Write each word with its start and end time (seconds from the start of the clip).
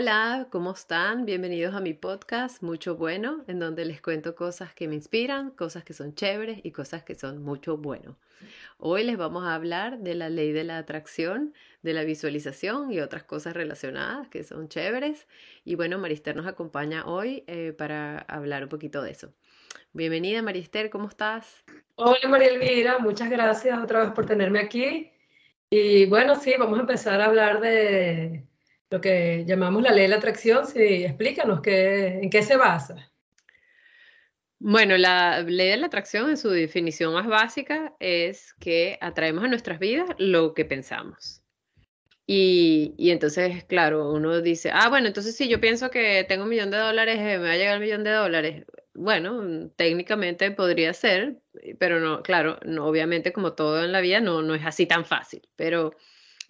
Hola, 0.00 0.46
¿cómo 0.48 0.72
están? 0.72 1.26
Bienvenidos 1.26 1.74
a 1.74 1.80
mi 1.80 1.92
podcast 1.92 2.62
Mucho 2.62 2.96
Bueno, 2.96 3.44
en 3.48 3.58
donde 3.58 3.84
les 3.84 4.00
cuento 4.00 4.34
cosas 4.34 4.72
que 4.72 4.88
me 4.88 4.94
inspiran, 4.94 5.50
cosas 5.50 5.84
que 5.84 5.92
son 5.92 6.14
chéveres 6.14 6.60
y 6.62 6.70
cosas 6.70 7.02
que 7.02 7.14
son 7.14 7.42
mucho 7.42 7.76
bueno. 7.76 8.16
Hoy 8.78 9.04
les 9.04 9.18
vamos 9.18 9.44
a 9.44 9.54
hablar 9.54 9.98
de 9.98 10.14
la 10.14 10.30
ley 10.30 10.52
de 10.52 10.64
la 10.64 10.78
atracción, 10.78 11.52
de 11.82 11.92
la 11.92 12.04
visualización 12.04 12.90
y 12.90 13.00
otras 13.00 13.24
cosas 13.24 13.52
relacionadas 13.52 14.26
que 14.28 14.42
son 14.42 14.70
chéveres. 14.70 15.28
Y 15.66 15.74
bueno, 15.74 15.98
Marister 15.98 16.34
nos 16.34 16.46
acompaña 16.46 17.04
hoy 17.04 17.44
eh, 17.46 17.74
para 17.76 18.20
hablar 18.20 18.62
un 18.62 18.70
poquito 18.70 19.02
de 19.02 19.10
eso. 19.10 19.34
Bienvenida 19.92 20.40
Marister, 20.40 20.88
¿cómo 20.88 21.08
estás? 21.08 21.62
Hola 21.96 22.26
María 22.26 22.48
Elvira, 22.48 23.00
muchas 23.00 23.28
gracias 23.28 23.78
otra 23.78 24.04
vez 24.04 24.12
por 24.12 24.24
tenerme 24.24 24.60
aquí. 24.60 25.12
Y 25.68 26.06
bueno, 26.06 26.36
sí, 26.36 26.54
vamos 26.58 26.78
a 26.78 26.80
empezar 26.80 27.20
a 27.20 27.26
hablar 27.26 27.60
de 27.60 28.46
lo 28.90 29.00
que 29.00 29.44
llamamos 29.46 29.82
la 29.82 29.92
ley 29.92 30.02
de 30.02 30.08
la 30.08 30.16
atracción. 30.16 30.66
Sí, 30.66 31.04
explícanos 31.04 31.60
qué, 31.60 32.18
en 32.22 32.28
qué 32.28 32.42
se 32.42 32.56
basa. 32.56 33.10
Bueno, 34.58 34.98
la 34.98 35.42
ley 35.42 35.70
de 35.70 35.76
la 35.78 35.86
atracción 35.86 36.28
en 36.28 36.36
su 36.36 36.50
definición 36.50 37.14
más 37.14 37.26
básica 37.26 37.94
es 37.98 38.52
que 38.60 38.98
atraemos 39.00 39.44
a 39.44 39.48
nuestras 39.48 39.78
vidas 39.78 40.10
lo 40.18 40.52
que 40.52 40.66
pensamos. 40.66 41.42
Y, 42.26 42.94
y, 42.98 43.10
entonces, 43.10 43.64
claro, 43.64 44.12
uno 44.12 44.40
dice, 44.40 44.70
ah, 44.72 44.88
bueno, 44.88 45.08
entonces 45.08 45.34
si 45.34 45.48
yo 45.48 45.60
pienso 45.60 45.90
que 45.90 46.24
tengo 46.28 46.44
un 46.44 46.50
millón 46.50 46.70
de 46.70 46.76
dólares, 46.76 47.16
eh, 47.18 47.38
me 47.38 47.48
va 47.48 47.52
a 47.52 47.56
llegar 47.56 47.74
el 47.76 47.80
millón 47.80 48.04
de 48.04 48.10
dólares. 48.10 48.66
Bueno, 48.94 49.70
técnicamente 49.76 50.50
podría 50.50 50.92
ser, 50.92 51.40
pero 51.78 51.98
no, 51.98 52.22
claro, 52.22 52.58
no, 52.64 52.86
obviamente 52.86 53.32
como 53.32 53.54
todo 53.54 53.82
en 53.84 53.92
la 53.92 54.00
vida 54.00 54.20
no, 54.20 54.42
no 54.42 54.54
es 54.54 54.64
así 54.64 54.86
tan 54.86 55.04
fácil. 55.04 55.42
Pero 55.56 55.92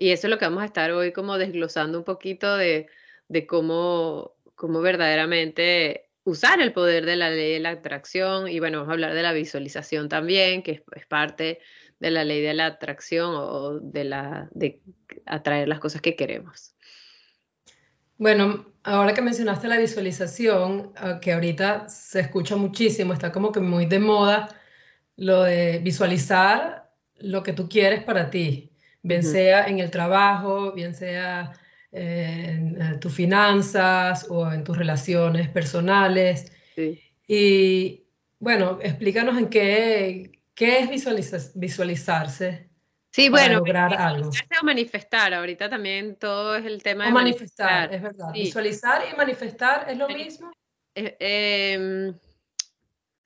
y 0.01 0.13
eso 0.13 0.27
es 0.27 0.31
lo 0.31 0.39
que 0.39 0.47
vamos 0.47 0.63
a 0.63 0.67
estar 0.67 0.91
hoy 0.93 1.13
como 1.13 1.37
desglosando 1.37 1.99
un 1.99 2.05
poquito 2.05 2.57
de, 2.57 2.87
de 3.29 3.47
cómo, 3.47 4.33
cómo 4.55 4.81
verdaderamente 4.81 6.09
usar 6.25 6.59
el 6.63 6.73
poder 6.73 7.05
de 7.05 7.17
la 7.17 7.29
ley 7.29 7.53
de 7.53 7.61
la 7.61 7.71
atracción 7.71 8.49
y 8.49 8.61
bueno, 8.61 8.79
vamos 8.79 8.89
a 8.89 8.95
hablar 8.95 9.13
de 9.13 9.23
la 9.23 9.35
visualización 9.35 10.09
también, 10.09 10.63
que 10.63 10.83
es, 10.97 11.07
parte 11.07 11.61
de 11.99 12.11
la 12.11 12.25
ley 12.25 12.41
de 12.41 12.55
la 12.55 12.65
atracción 12.65 13.35
o 13.35 13.79
de, 13.79 14.05
la, 14.05 14.49
de 14.53 14.81
atraer 15.27 15.69
las 15.69 15.81
cosas 15.81 16.01
que 16.01 16.17
queremos. 16.17 16.75
Bueno, 18.17 18.73
ahora 18.83 19.13
que 19.13 19.21
mencionaste 19.21 19.69
la 19.69 19.77
visualización, 19.77 20.95
ah, 20.97 21.21
que 21.21 21.35
ahorita 21.35 21.91
se 21.91 22.21
escucha 22.21 22.57
muchísimo, 22.57 23.13
está 23.13 23.31
como 23.31 23.53
que 23.53 23.61
muy 23.61 23.85
de 23.85 23.99
moda 23.99 24.49
lo 25.17 25.43
de 25.43 25.79
visualizar 25.81 26.91
lo 27.17 27.43
que 27.43 27.53
tú 27.53 27.69
quieres 27.69 28.03
para 28.03 28.31
ti 28.31 28.70
bien 29.03 29.23
sea 29.23 29.67
en 29.67 29.79
el 29.79 29.91
trabajo, 29.91 30.73
bien 30.73 30.95
sea 30.95 31.53
en, 31.93 32.81
eh, 32.81 32.99
tus 33.01 33.15
finanzas 33.15 34.27
o 34.29 34.51
en 34.53 34.65
tus 34.65 34.77
relaciones 34.77 35.49
personales. 35.49 36.53
Y 37.27 38.05
bueno, 38.39 38.79
explícanos 38.83 39.39
en 39.39 39.49
qué, 39.49 40.41
qué 40.55 40.81
es 40.81 40.91
visualizarse. 41.55 42.71
Sí, 43.13 43.29
bueno, 43.29 43.59
lograr 43.59 43.93
algo. 43.95 44.29
o 44.29 44.65
manifestar, 44.65 45.35
ahorita 45.35 45.69
también 45.69 46.15
todo 46.17 46.55
es 46.55 46.65
el 46.65 46.81
tema 46.83 47.07
de 47.07 47.13
manifestar, 47.13 47.93
es 47.93 48.01
verdad. 48.01 48.33
Visualizar 48.33 49.03
y 49.13 49.17
manifestar 49.17 49.87
es 49.89 49.99
lo 49.99 50.09
mismo. 50.09 50.53
Eh, 50.95 51.17
em, 51.19 52.15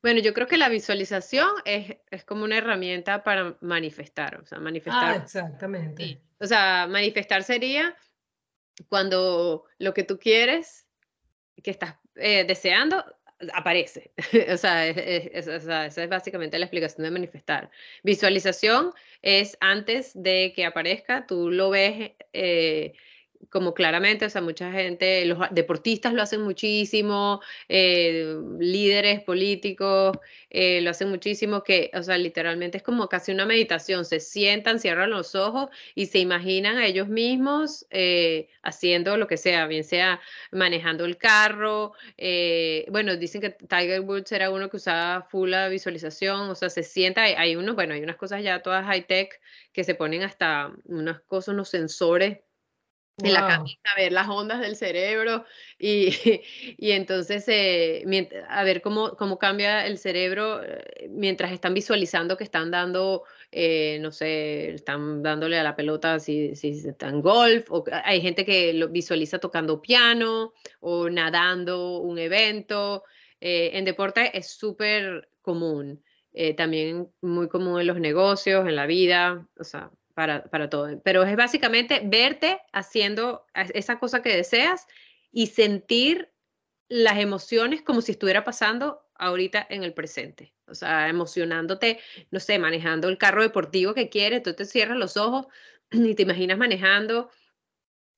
bueno, 0.04 0.20
yo 0.20 0.34
creo 0.34 0.46
que 0.46 0.58
la 0.58 0.68
visualización 0.68 1.48
es, 1.64 1.96
es, 2.10 2.24
como 2.24 2.44
una 2.44 2.58
herramienta 2.58 3.24
para 3.24 3.56
manifestar, 3.62 4.38
o 4.38 4.44
sea, 4.44 4.58
manifestar. 4.58 5.14
Ah, 5.14 5.16
exactamente. 5.16 6.20
O 6.38 6.46
sea, 6.46 6.86
manifestar 6.86 7.42
sería 7.42 7.96
cuando 8.90 9.64
lo 9.78 9.94
que 9.94 10.04
tú 10.04 10.18
quieres, 10.18 10.86
que 11.62 11.70
estás 11.70 11.94
eh, 12.16 12.44
deseando, 12.44 13.02
aparece. 13.54 14.12
o, 14.52 14.58
sea, 14.58 14.86
esa 14.88 15.86
es 15.86 16.08
básicamente 16.10 16.58
la 16.58 16.66
explicación 16.66 17.04
de 17.04 17.10
manifestar. 17.10 17.70
Visualización 18.02 18.92
es 19.22 19.56
antes 19.60 20.12
de 20.14 20.52
que 20.54 20.66
aparezca, 20.66 21.26
tú 21.26 21.50
lo 21.50 21.70
ves. 21.70 22.12
Eh, 22.34 22.92
como 23.50 23.74
claramente, 23.74 24.26
o 24.26 24.30
sea, 24.30 24.40
mucha 24.40 24.70
gente, 24.72 25.24
los 25.26 25.38
deportistas 25.50 26.12
lo 26.12 26.22
hacen 26.22 26.42
muchísimo, 26.42 27.40
eh, 27.68 28.36
líderes 28.58 29.22
políticos 29.22 30.18
eh, 30.50 30.80
lo 30.80 30.90
hacen 30.90 31.08
muchísimo, 31.08 31.62
que, 31.62 31.90
o 31.94 32.02
sea, 32.02 32.18
literalmente 32.18 32.78
es 32.78 32.82
como 32.82 33.08
casi 33.08 33.32
una 33.32 33.46
meditación, 33.46 34.04
se 34.04 34.20
sientan, 34.20 34.78
cierran 34.78 35.10
los 35.10 35.34
ojos 35.34 35.68
y 35.94 36.06
se 36.06 36.18
imaginan 36.18 36.78
a 36.78 36.86
ellos 36.86 37.08
mismos 37.08 37.86
eh, 37.90 38.48
haciendo 38.62 39.16
lo 39.16 39.26
que 39.26 39.36
sea, 39.36 39.66
bien 39.66 39.84
sea 39.84 40.20
manejando 40.52 41.04
el 41.04 41.16
carro, 41.16 41.92
bueno, 42.90 43.16
dicen 43.16 43.40
que 43.40 43.50
Tiger 43.50 44.00
Woods 44.00 44.32
era 44.32 44.50
uno 44.50 44.68
que 44.70 44.76
usaba 44.76 45.22
full 45.22 45.50
la 45.50 45.68
visualización, 45.68 46.50
o 46.50 46.54
sea, 46.54 46.70
se 46.70 46.82
sienta, 46.82 47.22
hay, 47.22 47.34
hay 47.34 47.54
bueno, 47.56 47.94
hay 47.94 48.02
unas 48.02 48.16
cosas 48.16 48.42
ya 48.42 48.62
todas 48.62 48.84
high 48.86 49.06
tech 49.06 49.40
que 49.72 49.84
se 49.84 49.94
ponen 49.94 50.22
hasta 50.22 50.72
unas 50.86 51.20
cosas, 51.22 51.54
unos 51.54 51.68
sensores 51.68 52.38
en 53.22 53.32
la 53.32 53.46
cabeza, 53.46 53.78
ver 53.96 54.12
las 54.12 54.28
ondas 54.28 54.60
del 54.60 54.74
cerebro 54.74 55.44
y, 55.78 56.08
y 56.78 56.90
entonces 56.90 57.44
eh, 57.46 58.04
a 58.48 58.64
ver 58.64 58.82
cómo, 58.82 59.16
cómo 59.16 59.38
cambia 59.38 59.86
el 59.86 59.98
cerebro 59.98 60.62
eh, 60.64 61.08
mientras 61.10 61.52
están 61.52 61.74
visualizando 61.74 62.36
que 62.36 62.44
están 62.44 62.70
dando, 62.70 63.22
eh, 63.52 63.98
no 64.00 64.10
sé, 64.10 64.74
están 64.74 65.22
dándole 65.22 65.58
a 65.58 65.62
la 65.62 65.76
pelota 65.76 66.18
si, 66.18 66.56
si 66.56 66.70
están 66.70 67.20
golf, 67.20 67.70
o 67.70 67.84
hay 68.04 68.20
gente 68.20 68.44
que 68.44 68.72
lo 68.72 68.88
visualiza 68.88 69.38
tocando 69.38 69.80
piano 69.80 70.52
o 70.80 71.08
nadando 71.08 71.98
un 71.98 72.18
evento. 72.18 73.04
en 73.40 73.84
deporte 73.84 74.36
es 74.36 74.50
súper 74.50 75.28
común, 75.42 76.02
también 76.56 77.08
muy 77.20 77.48
común 77.48 77.80
en 77.80 77.86
los 77.86 78.00
negocios, 78.00 78.66
en 78.66 78.76
la 78.76 78.86
vida, 78.86 79.46
o 79.58 79.64
sea, 79.64 79.90
para, 80.14 80.44
para 80.44 80.70
todo. 80.70 81.00
Pero 81.02 81.22
es 81.24 81.36
básicamente 81.36 82.00
verte 82.04 82.60
haciendo 82.72 83.46
esa 83.54 83.98
cosa 83.98 84.22
que 84.22 84.34
deseas 84.34 84.86
y 85.30 85.48
sentir 85.48 86.32
las 86.88 87.18
emociones 87.18 87.82
como 87.82 88.00
si 88.00 88.12
estuviera 88.12 88.44
pasando 88.44 89.00
ahorita 89.16 89.66
en 89.68 89.84
el 89.84 89.92
presente. 89.92 90.54
O 90.66 90.74
sea, 90.74 91.08
emocionándote, 91.08 92.00
no 92.30 92.40
sé, 92.40 92.58
manejando 92.58 93.08
el 93.08 93.18
carro 93.18 93.42
deportivo 93.42 93.94
que 93.94 94.08
quieres, 94.08 94.42
tú 94.42 94.54
te 94.54 94.64
cierras 94.64 94.96
los 94.96 95.16
ojos 95.16 95.46
y 95.90 96.14
te 96.14 96.22
imaginas 96.22 96.58
manejando 96.58 97.30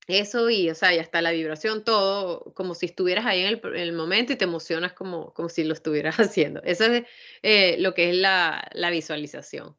eso 0.07 0.51
y, 0.51 0.71
o 0.71 0.75
sea, 0.75 0.95
ya 0.95 1.01
está 1.01 1.21
la 1.21 1.33
vibración, 1.33 1.83
todo 1.83 2.53
como 2.55 2.75
si 2.75 2.87
estuvieras 2.87 3.27
ahí 3.27 3.43
en 3.43 3.61
el, 3.75 3.93
momento 3.93 4.33
y 4.33 4.37
te 4.37 4.45
emocionas 4.45 4.93
como, 4.93 5.33
como 5.35 5.49
si 5.49 5.65
lo 5.65 5.75
estuvieras 5.75 6.17
haciendo. 6.21 6.63
Eso 6.63 6.85
es 6.85 7.05
eh, 7.43 7.77
lo 7.81 7.95
que 7.95 8.11
es 8.11 8.17
la, 8.17 8.69
la 8.73 8.91
visualización. 8.91 9.77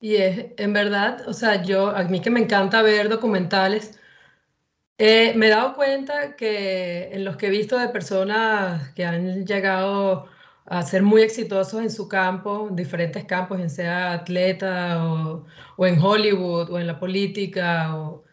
Y 0.00 0.16
es, 0.16 0.46
en 0.56 0.72
verdad, 0.72 1.28
o 1.28 1.32
sea, 1.32 1.62
yo, 1.62 1.88
a 1.90 2.04
mí 2.04 2.20
que 2.20 2.30
me 2.30 2.40
encanta 2.40 2.82
ver 2.82 3.08
documentales, 3.08 3.98
eh, 4.98 5.32
me 5.36 5.46
he 5.46 5.50
dado 5.50 5.74
cuenta 5.74 6.36
que 6.36 7.10
en 7.12 7.24
los 7.24 7.36
que 7.36 7.46
he 7.46 7.50
visto 7.50 7.78
de 7.78 7.88
personas 7.88 8.92
que 8.94 9.04
han 9.04 9.46
llegado 9.46 10.26
a 10.66 10.82
ser 10.82 11.02
muy 11.02 11.22
exitosos 11.22 11.80
en 11.82 11.90
su 11.90 12.08
campo, 12.08 12.68
en 12.68 12.76
diferentes 12.76 13.24
campos, 13.24 13.60
en 13.60 13.70
sea 13.70 14.12
atleta 14.12 15.04
o, 15.06 15.46
o 15.76 15.86
en 15.86 15.98
Hollywood 16.00 16.70
o 16.70 16.78
en 16.78 16.86
la 16.86 16.98
política, 17.00 17.96
o, 17.96 18.24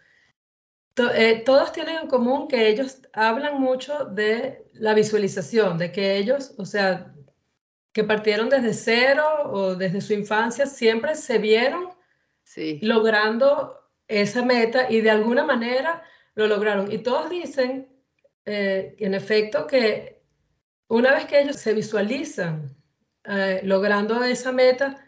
eh, 1.16 1.44
todos 1.46 1.72
tienen 1.72 1.98
en 1.98 2.08
común 2.08 2.48
que 2.48 2.68
ellos 2.70 3.02
hablan 3.14 3.62
mucho 3.62 4.06
de 4.06 4.66
la 4.74 4.94
visualización, 4.94 5.78
de 5.78 5.92
que 5.92 6.18
ellos, 6.18 6.56
o 6.58 6.66
sea, 6.66 7.14
que 7.98 8.04
partieron 8.04 8.48
desde 8.48 8.76
cero 8.76 9.26
o 9.46 9.74
desde 9.74 10.02
su 10.02 10.14
infancia, 10.14 10.68
siempre 10.68 11.16
se 11.16 11.40
vieron 11.40 11.90
logrando 12.82 13.90
esa 14.08 14.46
meta 14.46 14.86
y 14.88 15.02
de 15.02 15.10
alguna 15.10 15.44
manera 15.44 16.04
lo 16.36 16.46
lograron. 16.46 16.92
Y 16.92 17.00
todos 17.00 17.28
dicen, 17.28 17.88
eh, 18.46 18.96
en 19.00 19.16
efecto, 19.16 19.66
que 19.66 20.22
una 20.90 21.12
vez 21.12 21.26
que 21.26 21.42
ellos 21.42 21.56
se 21.56 21.74
visualizan 21.74 22.70
eh, 23.24 23.62
logrando 23.64 24.24
esa 24.24 24.52
meta, 24.52 25.04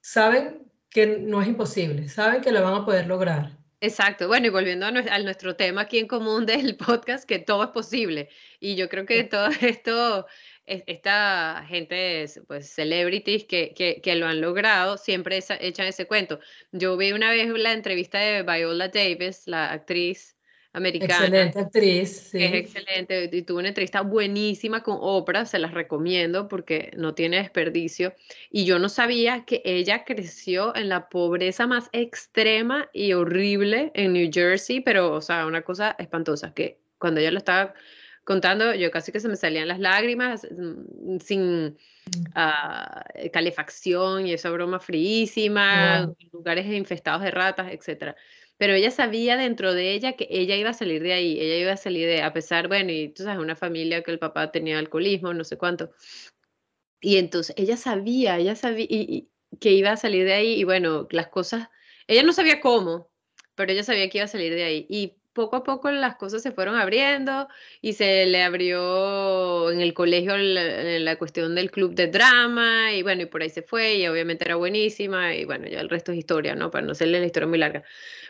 saben 0.00 0.70
que 0.90 1.18
no 1.18 1.42
es 1.42 1.48
imposible, 1.48 2.08
saben 2.08 2.40
que 2.40 2.52
lo 2.52 2.62
van 2.62 2.74
a 2.74 2.84
poder 2.84 3.08
lograr. 3.08 3.50
Exacto, 3.80 4.28
bueno, 4.28 4.46
y 4.46 4.50
volviendo 4.50 4.86
a, 4.86 4.92
nuestro 4.92 5.56
tema 5.56 5.80
aquí 5.80 5.98
en 5.98 6.06
común 6.06 6.46
del 6.46 6.76
podcast, 6.86 7.24
que 7.24 7.40
todo 7.40 7.64
es 7.64 7.70
posible. 7.70 8.28
Y 8.60 8.76
yo 8.76 8.88
creo 8.88 9.06
que 9.06 9.24
todo 9.24 9.48
esto 9.60 10.26
esta 10.68 11.64
gente, 11.66 12.26
pues 12.46 12.70
celebrities 12.70 13.44
que, 13.44 13.72
que, 13.74 14.00
que, 14.02 14.14
lo 14.14 14.26
han 14.26 14.40
logrado, 14.40 14.96
siempre 14.96 15.38
echan 15.60 15.86
ese 15.86 16.06
cuento. 16.06 16.40
Yo 16.72 16.96
vi 16.96 17.12
una 17.12 17.30
vez 17.30 17.48
la 17.48 17.72
entrevista 17.72 18.18
de 18.18 18.42
Viola 18.42 18.88
Davis, 18.88 19.42
la 19.46 19.72
actriz 19.72 20.36
americana. 20.72 21.24
Excelente 21.24 21.58
actriz, 21.58 22.28
sí. 22.30 22.42
es 22.42 22.54
excelente, 22.54 23.30
y 23.32 23.42
tuvo 23.42 23.58
una 23.58 23.68
entrevista 23.68 24.02
buenísima 24.02 24.82
con 24.82 24.96
Oprah, 25.00 25.46
se 25.46 25.58
las 25.58 25.72
recomiendo 25.72 26.48
porque 26.48 26.90
no 26.96 27.14
tiene 27.14 27.38
desperdicio. 27.38 28.14
Y 28.50 28.64
yo 28.64 28.78
no 28.78 28.88
sabía 28.88 29.44
que 29.44 29.62
ella 29.64 30.04
creció 30.04 30.74
en 30.76 30.88
la 30.88 31.08
pobreza 31.08 31.66
más 31.66 31.88
extrema 31.92 32.88
y 32.92 33.12
horrible 33.12 33.90
en 33.94 34.12
New 34.12 34.30
Jersey, 34.32 34.80
pero, 34.80 35.12
o 35.12 35.20
sea, 35.20 35.46
una 35.46 35.62
cosa 35.62 35.96
espantosa, 35.98 36.52
que 36.54 36.78
cuando 36.98 37.20
ella 37.20 37.30
lo 37.30 37.38
estaba 37.38 37.74
contando, 38.28 38.74
yo 38.74 38.90
casi 38.90 39.10
que 39.10 39.20
se 39.20 39.28
me 39.28 39.36
salían 39.36 39.68
las 39.68 39.80
lágrimas, 39.80 40.46
mm, 40.50 41.16
sin 41.18 41.78
uh, 42.36 43.30
calefacción 43.32 44.26
y 44.26 44.34
esa 44.34 44.50
broma 44.50 44.80
fríísima, 44.80 46.12
lugares 46.30 46.66
infestados 46.66 47.22
de 47.22 47.30
ratas, 47.30 47.72
etcétera. 47.72 48.16
Pero 48.58 48.74
ella 48.74 48.90
sabía 48.90 49.38
dentro 49.38 49.72
de 49.72 49.94
ella 49.94 50.12
que 50.12 50.28
ella 50.30 50.56
iba 50.56 50.68
a 50.68 50.74
salir 50.74 51.02
de 51.02 51.14
ahí, 51.14 51.40
ella 51.40 51.56
iba 51.56 51.72
a 51.72 51.78
salir 51.78 52.06
de, 52.06 52.20
a 52.20 52.34
pesar, 52.34 52.68
bueno, 52.68 52.92
y 52.92 53.08
tú 53.08 53.22
sabes, 53.22 53.38
una 53.38 53.56
familia 53.56 54.02
que 54.02 54.10
el 54.10 54.18
papá 54.18 54.52
tenía 54.52 54.78
alcoholismo, 54.78 55.32
no 55.32 55.42
sé 55.42 55.56
cuánto. 55.56 55.90
Y 57.00 57.16
entonces 57.16 57.54
ella 57.56 57.78
sabía, 57.78 58.36
ella 58.36 58.56
sabía 58.56 58.86
y, 58.90 59.30
que 59.58 59.72
iba 59.72 59.92
a 59.92 59.96
salir 59.96 60.26
de 60.26 60.34
ahí 60.34 60.52
y 60.60 60.64
bueno, 60.64 61.08
las 61.12 61.28
cosas, 61.28 61.68
ella 62.06 62.22
no 62.24 62.34
sabía 62.34 62.60
cómo, 62.60 63.10
pero 63.54 63.72
ella 63.72 63.84
sabía 63.84 64.10
que 64.10 64.18
iba 64.18 64.26
a 64.26 64.28
salir 64.28 64.54
de 64.54 64.64
ahí. 64.64 64.86
Y 64.90 65.17
poco 65.38 65.54
a 65.54 65.62
poco 65.62 65.88
las 65.92 66.16
cosas 66.16 66.42
se 66.42 66.50
fueron 66.50 66.74
abriendo 66.74 67.46
y 67.80 67.92
se 67.92 68.26
le 68.26 68.42
abrió 68.42 69.70
en 69.70 69.80
el 69.80 69.94
colegio 69.94 70.36
la, 70.36 71.16
cuestión 71.16 71.54
del 71.54 71.70
club 71.70 71.94
de 71.94 72.08
drama 72.08 72.92
y 72.92 73.04
bueno, 73.04 73.22
y 73.22 73.26
por 73.26 73.42
ahí 73.42 73.50
se 73.50 73.62
fue 73.62 73.94
y 73.94 74.08
obviamente 74.08 74.44
era 74.44 74.56
buenísima 74.56 75.36
y 75.36 75.44
bueno, 75.44 75.68
ya 75.68 75.80
el 75.80 75.88
resto 75.88 76.10
es 76.10 76.18
historia, 76.18 76.56
¿no? 76.56 76.72
Para 76.72 76.84
no 76.84 76.92
hacerle 76.92 77.20
la 77.20 77.26
historia 77.26 77.46
muy 77.46 77.58
larga. 77.58 77.84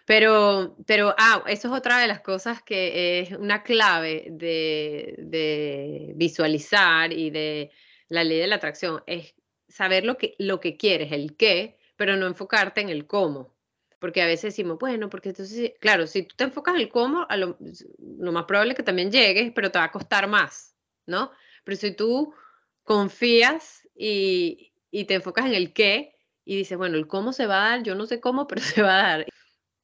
Pero, 0.04 0.76
pero, 0.86 1.14
ah, 1.18 1.42
eso 1.46 1.68
es 1.68 1.74
otra 1.74 1.98
de 1.98 2.08
las 2.08 2.20
cosas 2.20 2.62
que 2.62 3.20
es 3.20 3.32
una 3.32 3.62
clave 3.62 4.26
de, 4.30 5.14
de 5.18 6.12
visualizar 6.14 7.12
y 7.12 7.30
de 7.30 7.70
la 8.08 8.22
ley 8.24 8.38
de 8.38 8.46
la 8.48 8.56
atracción, 8.56 9.02
es 9.06 9.34
saber 9.68 10.04
lo 10.04 10.18
que, 10.18 10.34
lo 10.38 10.60
que 10.60 10.76
quieres, 10.76 11.12
el 11.12 11.36
qué, 11.36 11.78
pero 11.96 12.16
no 12.16 12.26
enfocarte 12.26 12.82
en 12.82 12.90
el 12.90 13.06
cómo. 13.06 13.57
Porque 13.98 14.22
a 14.22 14.26
veces 14.26 14.54
decimos, 14.54 14.78
bueno, 14.78 15.10
porque 15.10 15.30
entonces, 15.30 15.72
claro, 15.80 16.06
si 16.06 16.22
tú 16.22 16.34
te 16.36 16.44
enfocas 16.44 16.74
en 16.74 16.82
el 16.82 16.88
cómo, 16.88 17.26
a 17.28 17.36
lo, 17.36 17.58
más 18.32 18.44
probable 18.44 18.72
es 18.72 18.76
que 18.76 18.82
también 18.82 19.10
llegues, 19.10 19.52
pero 19.54 19.70
te 19.70 19.78
va 19.78 19.86
a 19.86 19.92
costar 19.92 20.28
más, 20.28 20.76
¿no? 21.06 21.32
Pero 21.64 21.76
si 21.76 21.92
tú 21.92 22.32
confías 22.84 23.88
y, 23.96 24.72
y 24.90 25.04
te 25.04 25.14
enfocas 25.14 25.46
en 25.46 25.54
el 25.54 25.72
qué 25.72 26.14
y 26.44 26.56
dices, 26.56 26.78
bueno, 26.78 26.96
el 26.96 27.06
cómo 27.06 27.32
se 27.32 27.46
va 27.46 27.66
a 27.66 27.70
dar, 27.70 27.82
yo 27.82 27.94
no 27.94 28.06
sé 28.06 28.20
cómo, 28.20 28.46
pero 28.48 28.60
se 28.60 28.82
va 28.82 28.98
a 28.98 29.02
dar. 29.02 29.26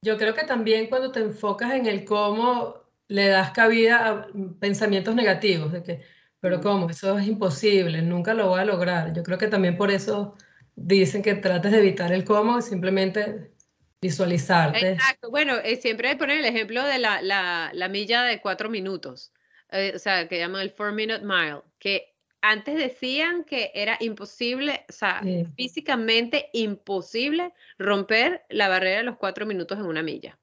Yo 0.01 0.17
creo 0.17 0.33
que 0.33 0.43
también 0.45 0.87
cuando 0.87 1.11
te 1.11 1.19
enfocas 1.19 1.73
en 1.73 1.85
el 1.87 2.05
cómo, 2.05 2.85
le 3.07 3.27
das 3.27 3.51
cabida 3.51 4.09
a 4.09 4.27
pensamientos 4.59 5.15
negativos, 5.15 5.71
de 5.71 5.83
que, 5.83 6.01
pero 6.39 6.61
¿cómo? 6.61 6.89
Eso 6.89 7.17
es 7.17 7.27
imposible, 7.27 8.01
nunca 8.01 8.33
lo 8.33 8.49
voy 8.49 8.59
a 8.59 8.65
lograr. 8.65 9.13
Yo 9.13 9.23
creo 9.23 9.37
que 9.37 9.47
también 9.47 9.77
por 9.77 9.91
eso 9.91 10.35
dicen 10.75 11.21
que 11.21 11.35
trates 11.35 11.71
de 11.71 11.79
evitar 11.79 12.11
el 12.11 12.23
cómo 12.25 12.59
y 12.59 12.61
simplemente 12.61 13.54
visualizarte. 14.01 14.91
Exacto. 14.91 15.29
Bueno, 15.29 15.57
eh, 15.63 15.77
siempre 15.77 16.09
hay 16.09 16.15
poner 16.15 16.39
el 16.39 16.45
ejemplo 16.45 16.83
de 16.83 16.99
la, 16.99 17.21
la, 17.21 17.71
la 17.73 17.87
milla 17.89 18.23
de 18.23 18.41
cuatro 18.41 18.69
minutos, 18.69 19.31
eh, 19.71 19.93
o 19.95 19.99
sea, 19.99 20.27
que 20.27 20.37
llaman 20.37 20.61
el 20.61 20.71
four 20.71 20.93
minute 20.93 21.23
mile, 21.23 21.61
que 21.79 22.15
antes 22.41 22.75
decían 22.75 23.43
que 23.43 23.71
era 23.73 23.97
imposible, 23.99 24.85
o 24.87 24.93
sea, 24.93 25.21
físicamente 25.55 26.49
imposible 26.53 27.53
romper 27.79 28.45
la 28.49 28.67
barrera 28.67 28.99
de 28.99 29.03
los 29.03 29.17
cuatro 29.17 29.47
minutos 29.47 29.79
en 29.79 29.85
una 29.85 30.03
milla. 30.03 30.37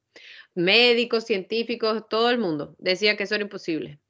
Médicos, 0.55 1.25
científicos, 1.25 2.09
todo 2.09 2.31
el 2.31 2.39
mundo 2.39 2.75
decía 2.79 3.17
que 3.17 3.23
eso 3.23 3.37
era 3.37 3.45
imposible. 3.45 4.01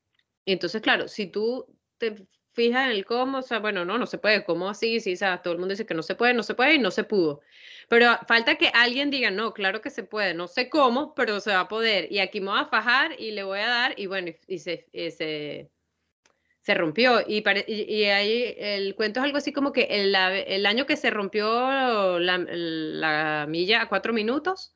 Y 0.47 0.53
entonces, 0.53 0.81
claro, 0.81 1.07
si 1.07 1.27
tú 1.27 1.67
te 1.99 2.27
fijas 2.53 2.87
en 2.87 2.93
el 2.93 3.05
cómo, 3.05 3.39
o 3.39 3.43
sea, 3.43 3.59
bueno, 3.59 3.85
no, 3.85 3.99
no 3.99 4.07
se 4.07 4.19
puede, 4.19 4.45
¿cómo 4.45 4.69
así? 4.69 5.01
Sí, 5.01 5.13
o 5.13 5.17
sea, 5.17 5.43
todo 5.43 5.53
el 5.53 5.59
mundo 5.59 5.73
dice 5.73 5.87
que 5.87 5.95
no 5.95 6.03
se 6.03 6.15
puede, 6.15 6.35
no 6.35 6.43
se 6.43 6.55
puede 6.55 6.75
y 6.75 6.79
no 6.79 6.91
se 6.91 7.05
pudo. 7.05 7.41
Pero 7.93 8.19
falta 8.27 8.55
que 8.55 8.69
alguien 8.69 9.11
diga, 9.11 9.31
no, 9.31 9.53
claro 9.53 9.83
que 9.83 9.91
se 9.91 10.03
puede, 10.03 10.33
no 10.33 10.49
sé 10.49 10.71
cómo, 10.71 11.15
pero 11.15 11.41
se 11.41 11.53
va 11.53 11.61
a 11.61 11.69
poder. 11.69 12.11
Y 12.11 12.21
aquí 12.21 12.41
me 12.41 12.51
voy 12.51 12.61
a 12.61 12.65
fajar 12.65 13.21
y 13.21 13.33
le 13.33 13.43
voy 13.43 13.59
a 13.59 13.69
dar 13.69 14.01
y 14.01 14.07
bueno, 14.07 14.33
y, 14.47 14.61
se, 14.61 14.87
se, 14.95 15.71
se, 16.63 16.75
rompió. 16.75 17.21
Y, 17.21 17.45
y, 17.67 18.05
ahí 18.05 18.55
el 18.57 18.95
cuento 18.95 19.21
es 19.21 19.25
algo 19.25 19.37
así 19.37 19.53
como 19.53 19.75
que 19.75 19.83
el, 19.91 20.15
el 20.15 20.65
año 20.65 20.87
que 20.87 20.97
se 20.97 21.11
rompió 21.11 22.19
la, 22.19 22.39
la 22.39 23.45
milla 23.47 23.83
a 23.83 23.89
cuatro 23.91 24.15
minutos, 24.15 24.75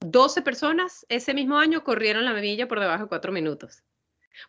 12 0.00 0.42
personas 0.42 1.06
ese 1.08 1.32
mismo 1.32 1.58
año 1.58 1.84
corrieron 1.84 2.24
la 2.24 2.34
milla 2.34 2.66
por 2.66 2.80
debajo 2.80 3.04
de 3.04 3.08
cuatro 3.08 3.30
minutos. 3.30 3.84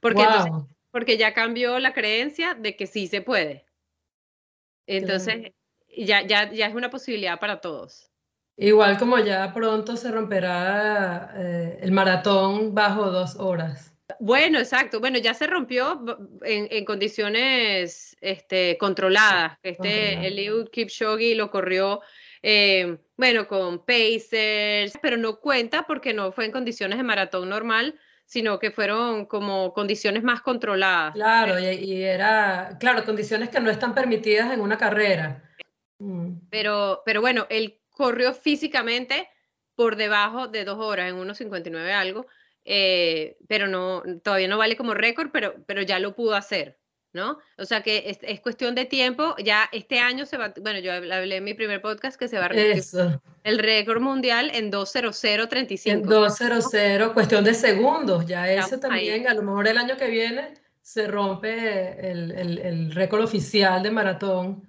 Porque 0.02 0.24
entonces 0.24 0.52
porque 0.90 1.18
ya 1.18 1.36
cambió 1.36 1.78
la 1.78 1.94
creencia 1.94 2.56
de 2.56 2.76
que 2.76 2.88
sí 2.88 3.06
se 3.06 3.22
puede. 3.22 3.68
Entonces, 4.88 5.52
ya, 6.06 6.26
ya, 6.26 6.52
ya 6.52 6.68
es 6.68 6.76
una 6.76 6.90
posibilidad 6.90 7.40
para 7.40 7.62
todos. 7.62 8.10
Igual 8.58 8.98
como 8.98 9.20
ya 9.20 9.54
pronto 9.54 9.96
se 9.96 10.12
romperá 10.12 11.32
eh, 11.36 11.80
el 11.82 11.92
maratón 11.92 12.74
bajo 12.74 13.12
dos 13.12 13.36
horas. 13.36 13.94
Bueno, 14.20 14.58
exacto. 14.58 15.00
Bueno, 15.00 15.20
ya 15.20 15.34
se 15.34 15.48
rompió 15.48 16.04
en, 16.44 16.68
en 16.72 16.86
condiciones 16.86 18.18
este, 18.22 18.78
controladas. 18.80 19.58
Este, 19.62 20.26
Eliud 20.26 20.70
Kipchoge 20.70 21.36
lo 21.36 21.52
corrió, 21.52 22.02
eh, 22.42 22.98
bueno, 23.16 23.48
con 23.48 23.86
pacers, 23.86 24.98
pero 25.02 25.18
no 25.18 25.40
cuenta 25.40 25.84
porque 25.84 26.14
no 26.14 26.32
fue 26.32 26.46
en 26.46 26.52
condiciones 26.52 26.98
de 26.98 27.04
maratón 27.04 27.50
normal, 27.50 28.00
sino 28.26 28.60
que 28.60 28.72
fueron 28.72 29.26
como 29.26 29.74
condiciones 29.74 30.24
más 30.24 30.42
controladas. 30.42 31.14
Claro, 31.14 31.60
y, 31.60 32.04
era, 32.04 32.78
claro, 32.80 33.06
condiciones 33.06 33.50
que 33.50 33.60
no 33.60 33.70
están 33.70 33.94
permitidas 33.94 34.52
en 34.52 34.62
una 34.62 34.78
carrera. 34.78 35.44
Mm. 36.00 36.34
Pero, 36.50 37.02
pero 37.06 37.22
bueno, 37.22 37.48
él 37.50 37.80
corrió 37.90 38.34
físicamente 38.34 39.30
por 39.76 39.96
debajo 39.96 40.48
de 40.48 40.66
dos 40.66 40.80
horas, 40.80 41.10
en 41.10 41.18
1.59 41.18 41.92
algo, 41.92 42.26
eh, 42.66 43.38
pero 43.48 43.68
no, 43.68 44.04
todavía 44.24 44.48
no 44.48 44.58
vale 44.58 44.76
como 44.76 44.94
récord, 44.94 45.30
pero, 45.32 45.56
pero 45.66 45.82
ya 45.82 46.00
lo 46.00 46.16
pudo 46.16 46.36
hacer. 46.36 46.78
¿no? 47.14 47.40
O 47.58 47.66
sea 47.66 47.82
que 47.82 48.04
es, 48.08 48.20
es, 48.22 48.40
cuestión 48.42 48.76
de 48.76 48.86
tiempo, 48.86 49.36
ya 49.44 49.70
este 49.72 50.00
año 50.00 50.26
se 50.26 50.38
va, 50.38 50.54
bueno, 50.62 50.80
yo 50.80 50.94
hablé 50.94 51.38
en 51.38 51.44
mi 51.44 51.54
primer 51.54 51.82
podcast 51.82 52.18
que 52.18 52.28
se 52.28 52.38
va 52.38 52.46
a 52.46 52.48
repetir 52.50 52.84
el 53.44 53.60
récord 53.60 54.02
mundial 54.02 54.52
en 54.54 54.72
2.0035. 54.72 55.92
En 55.92 56.04
2.00, 56.04 57.14
cuestión 57.14 57.44
de 57.44 57.54
segundos, 57.54 58.26
ya 58.28 58.52
eso 58.52 58.80
también, 58.80 59.28
a 59.28 59.34
lo 59.34 59.42
mejor 59.42 59.68
el 59.68 59.78
año 59.78 59.98
que 59.98 60.08
viene 60.08 60.54
se 60.82 61.08
rompe 61.08 62.10
el, 62.10 62.32
el, 62.32 62.60
el 62.60 62.92
récord 62.92 63.24
oficial 63.24 63.82
de 63.82 63.92
maratón. 63.92 64.64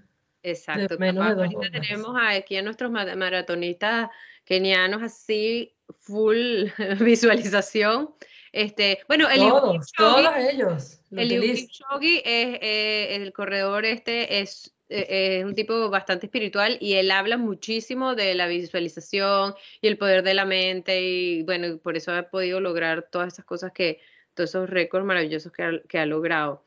Exacto, 0.50 0.98
menos 0.98 1.26
ahorita 1.26 1.70
tenemos 1.70 2.16
aquí 2.20 2.56
a 2.56 2.62
nuestros 2.62 2.90
maratonistas 2.90 4.10
kenianos 4.44 5.02
así, 5.02 5.74
full 6.00 6.66
visualización. 7.00 8.14
Este, 8.50 9.00
bueno, 9.06 9.28
el 9.28 9.40
todos, 9.40 9.92
todos 9.92 10.36
ellos. 10.36 11.00
El 11.10 11.28
Kipchoge 11.28 12.22
es 12.24 12.58
eh, 12.62 13.16
el 13.16 13.32
corredor 13.32 13.84
este 13.84 14.40
es, 14.40 14.74
eh, 14.88 15.40
es 15.40 15.44
un 15.44 15.54
tipo 15.54 15.90
bastante 15.90 16.26
espiritual 16.26 16.78
y 16.80 16.94
él 16.94 17.10
habla 17.10 17.36
muchísimo 17.36 18.14
de 18.14 18.34
la 18.34 18.46
visualización 18.46 19.54
y 19.82 19.88
el 19.88 19.98
poder 19.98 20.22
de 20.22 20.32
la 20.32 20.46
mente 20.46 21.02
y 21.02 21.42
bueno, 21.42 21.78
por 21.78 21.96
eso 21.98 22.12
ha 22.12 22.22
podido 22.30 22.60
lograr 22.60 23.08
todas 23.10 23.34
esas 23.34 23.44
cosas 23.44 23.72
que, 23.72 24.00
todos 24.32 24.50
esos 24.50 24.70
récords 24.70 25.04
maravillosos 25.04 25.52
que 25.52 25.62
ha, 25.62 25.70
que 25.86 25.98
ha 25.98 26.06
logrado. 26.06 26.64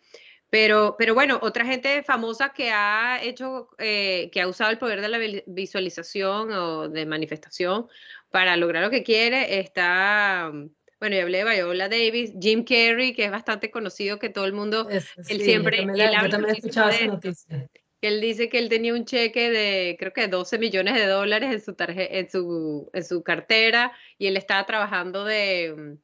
Pero, 0.52 0.96
pero 1.00 1.16
bueno, 1.16 1.40
otra 1.42 1.66
gente 1.66 2.04
famosa 2.04 2.50
que 2.54 2.70
ha 2.70 3.20
hecho, 3.24 3.70
eh, 3.80 4.30
que 4.32 4.42
ha 4.42 4.48
usado 4.48 4.70
el 4.70 4.78
poder 4.78 5.02
de 5.02 5.08
la 5.08 5.18
visualización 5.48 6.52
o 6.52 6.90
de 6.90 7.06
manifestación 7.08 7.88
para 8.30 8.58
lograr 8.58 8.84
lo 8.84 8.90
que 8.90 9.02
quiere 9.02 9.60
está 9.60 10.52
bueno, 11.00 11.16
yo 11.16 11.24
hablé 11.24 11.44
de 11.44 11.56
Viola 11.56 11.90
Davis, 11.90 12.34
Jim 12.40 12.64
Carrey, 12.64 13.16
que 13.16 13.26
es 13.26 13.32
bastante 13.32 13.72
conocido, 13.72 14.20
que 14.20 14.30
todo 14.30 14.46
el 14.46 14.54
mundo, 14.54 14.88
él 14.88 15.02
siempre... 15.42 15.78
Yo 15.78 15.88
también, 15.88 16.12
él 16.12 16.30
también 16.30 16.54
he 16.54 16.58
escuchado 16.60 16.90
esa 16.92 17.08
noticia. 17.08 17.70
Él 18.02 18.22
dice 18.22 18.50
que 18.50 18.60
él 18.60 18.70
tenía 18.70 18.94
un 18.94 19.06
cheque 19.06 19.50
de, 19.50 19.96
creo 19.98 20.14
que 20.14 20.28
12 20.28 20.60
millones 20.60 20.94
de 20.94 21.08
dólares 21.08 21.52
en 21.52 21.62
su, 21.62 21.76
en 21.80 22.30
su, 22.30 22.90
en 22.94 23.04
su 23.04 23.24
cartera 23.24 23.94
y 24.20 24.28
él 24.28 24.38
estaba 24.38 24.64
trabajando 24.68 25.26
de, 25.26 25.98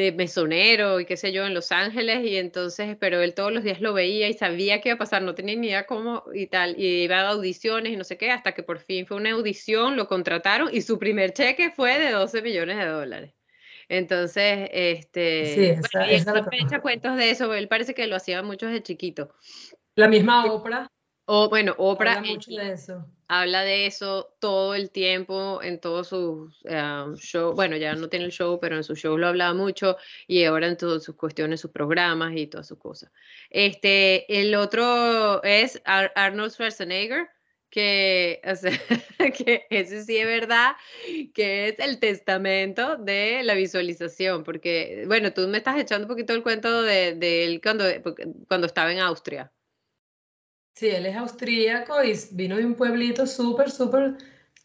de 0.00 0.12
mesonero 0.12 0.98
y 1.00 1.04
qué 1.04 1.16
sé 1.16 1.32
yo 1.32 1.46
en 1.46 1.54
Los 1.54 1.72
Ángeles 1.72 2.24
y 2.24 2.36
entonces, 2.36 2.96
pero 2.98 3.20
él 3.20 3.34
todos 3.34 3.52
los 3.52 3.62
días 3.62 3.80
lo 3.80 3.92
veía 3.92 4.28
y 4.28 4.32
sabía 4.32 4.80
qué 4.80 4.88
iba 4.90 4.96
a 4.96 4.98
pasar, 4.98 5.22
no 5.22 5.34
tenía 5.34 5.54
ni 5.56 5.68
idea 5.68 5.86
cómo 5.86 6.24
y 6.32 6.46
tal, 6.46 6.74
y 6.78 7.02
iba 7.04 7.20
a 7.20 7.28
audiciones 7.28 7.92
y 7.92 7.96
no 7.96 8.04
sé 8.04 8.16
qué, 8.16 8.30
hasta 8.30 8.52
que 8.52 8.62
por 8.62 8.78
fin 8.78 9.06
fue 9.06 9.16
una 9.16 9.32
audición, 9.32 9.96
lo 9.96 10.08
contrataron 10.08 10.70
y 10.72 10.80
su 10.82 10.98
primer 10.98 11.32
cheque 11.32 11.70
fue 11.70 11.98
de 11.98 12.10
12 12.10 12.42
millones 12.42 12.78
de 12.78 12.86
dólares. 12.86 13.34
Entonces, 13.88 14.68
este, 14.72 15.80
sí, 15.82 15.88
bueno, 15.92 16.46
echa 16.52 16.80
cuentos 16.80 17.16
de 17.16 17.30
eso, 17.30 17.52
él 17.54 17.68
parece 17.68 17.92
que 17.92 18.06
lo 18.06 18.16
hacía 18.16 18.42
mucho 18.42 18.66
desde 18.66 18.82
chiquito. 18.82 19.34
La 19.96 20.08
misma 20.08 20.46
Oprah. 20.50 20.86
O, 21.26 21.48
bueno, 21.48 21.74
Oprah 21.76 22.18
habla 22.18 22.32
mucho 22.32 22.52
de 22.52 22.72
eso. 22.72 23.06
Habla 23.32 23.62
de 23.62 23.86
eso 23.86 24.34
todo 24.40 24.74
el 24.74 24.90
tiempo 24.90 25.60
en 25.62 25.80
todos 25.80 26.08
sus 26.08 26.64
uh, 26.64 27.14
shows. 27.14 27.54
Bueno, 27.54 27.76
ya 27.76 27.94
no 27.94 28.08
tiene 28.08 28.24
el 28.24 28.32
show, 28.32 28.58
pero 28.60 28.74
en 28.74 28.82
su 28.82 28.96
show 28.96 29.16
lo 29.16 29.28
hablaba 29.28 29.54
mucho 29.54 29.96
y 30.26 30.42
ahora 30.42 30.66
en 30.66 30.76
todas 30.76 31.04
sus 31.04 31.14
cuestiones, 31.14 31.60
sus 31.60 31.70
programas 31.70 32.32
y 32.34 32.48
todas 32.48 32.66
sus 32.66 32.78
cosas. 32.78 33.12
Este, 33.48 34.40
el 34.40 34.52
otro 34.56 35.44
es 35.44 35.80
Arnold 35.84 36.50
Schwarzenegger, 36.50 37.28
que, 37.70 38.40
o 38.44 38.56
sea, 38.56 38.72
que 39.38 39.64
ese 39.70 40.02
sí 40.02 40.16
es 40.16 40.26
verdad, 40.26 40.72
que 41.32 41.68
es 41.68 41.78
el 41.78 42.00
testamento 42.00 42.96
de 42.96 43.44
la 43.44 43.54
visualización, 43.54 44.42
porque, 44.42 45.04
bueno, 45.06 45.32
tú 45.32 45.46
me 45.46 45.58
estás 45.58 45.78
echando 45.78 46.06
un 46.06 46.10
poquito 46.10 46.32
el 46.32 46.42
cuento 46.42 46.82
de, 46.82 47.14
de 47.14 47.44
él 47.44 47.60
cuando, 47.62 47.84
cuando 48.48 48.66
estaba 48.66 48.90
en 48.92 48.98
Austria. 48.98 49.52
Sí, 50.74 50.88
él 50.88 51.06
es 51.06 51.16
austríaco 51.16 52.02
y 52.02 52.14
vino 52.32 52.56
de 52.56 52.64
un 52.64 52.74
pueblito 52.74 53.26
súper, 53.26 53.70
súper 53.70 54.16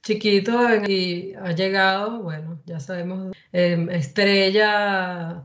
chiquito 0.01 0.53
y 0.87 1.33
ha 1.33 1.51
llegado, 1.51 2.21
bueno, 2.21 2.61
ya 2.65 2.79
sabemos, 2.79 3.35
em, 3.51 3.89
estrella. 3.89 5.43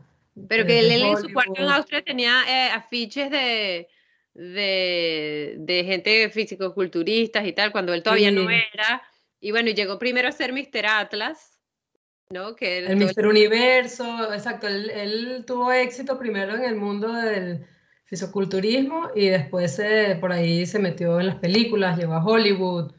Pero 0.49 0.67
que 0.67 0.79
él 0.79 0.91
en 0.93 1.17
su 1.17 1.33
cuarto 1.33 1.55
en 1.57 1.69
Austria 1.69 2.03
tenía 2.03 2.43
eh, 2.47 2.71
afiches 2.71 3.31
de, 3.31 3.89
de, 4.35 5.55
de 5.59 5.85
gente 5.85 6.31
físico-culturistas 6.31 7.47
y 7.47 7.53
tal, 7.53 7.73
cuando 7.73 7.95
él 7.95 8.03
todavía 8.03 8.31
no 8.31 8.49
era. 8.51 9.03
Y 9.41 9.51
bueno, 9.51 9.71
llegó 9.71 9.99
primero 9.99 10.29
a 10.29 10.33
ser 10.33 10.53
Mr. 10.53 10.87
Atlas, 10.87 11.59
¿no? 12.31 12.55
Que 12.55 12.79
el 12.79 12.97
Mr. 12.97 13.27
Universo, 13.27 14.33
exacto, 14.33 14.69
él, 14.69 14.91
él, 14.91 15.45
tuvo 15.47 15.73
éxito 15.73 16.19
primero 16.19 16.55
en 16.55 16.65
el 16.65 16.77
mundo 16.77 17.13
del 17.13 17.67
fisiculturismo 18.11 19.11
y 19.15 19.29
después 19.29 19.79
eh, 19.79 20.19
por 20.21 20.33
ahí 20.33 20.67
se 20.67 20.81
metió 20.81 21.21
en 21.21 21.29
las 21.29 21.37
películas, 21.37 21.97
llegó 21.97 22.15
a 22.15 22.25
Hollywood 22.25 22.93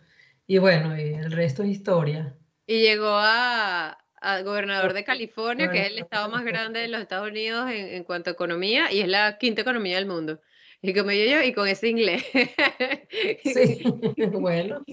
y 0.47 0.57
bueno, 0.57 0.97
y 0.97 1.13
el 1.13 1.33
resto 1.33 1.63
es 1.63 1.69
historia. 1.69 2.33
Y 2.65 2.79
llegó 2.79 3.11
a, 3.11 3.97
gobernador 4.45 4.93
de 4.93 5.03
California, 5.03 5.69
que 5.69 5.81
es 5.81 5.87
el 5.87 5.97
estado 5.97 6.29
más 6.29 6.45
grande 6.45 6.79
de 6.79 6.87
los 6.87 7.01
Estados 7.01 7.29
Unidos 7.29 7.69
en, 7.71 7.87
en, 7.87 8.03
cuanto 8.03 8.29
a 8.29 8.33
economía 8.33 8.91
y 8.91 9.01
es 9.01 9.07
la 9.07 9.37
quinta 9.37 9.61
economía 9.61 9.97
del 9.97 10.05
mundo. 10.05 10.39
Y 10.81 10.93
como 10.93 11.11
yo, 11.11 11.25
yo 11.25 11.43
y 11.43 11.53
con 11.53 11.67
ese 11.67 11.89
inglés. 11.89 12.23
sí, 13.43 13.83
bueno. 14.31 14.83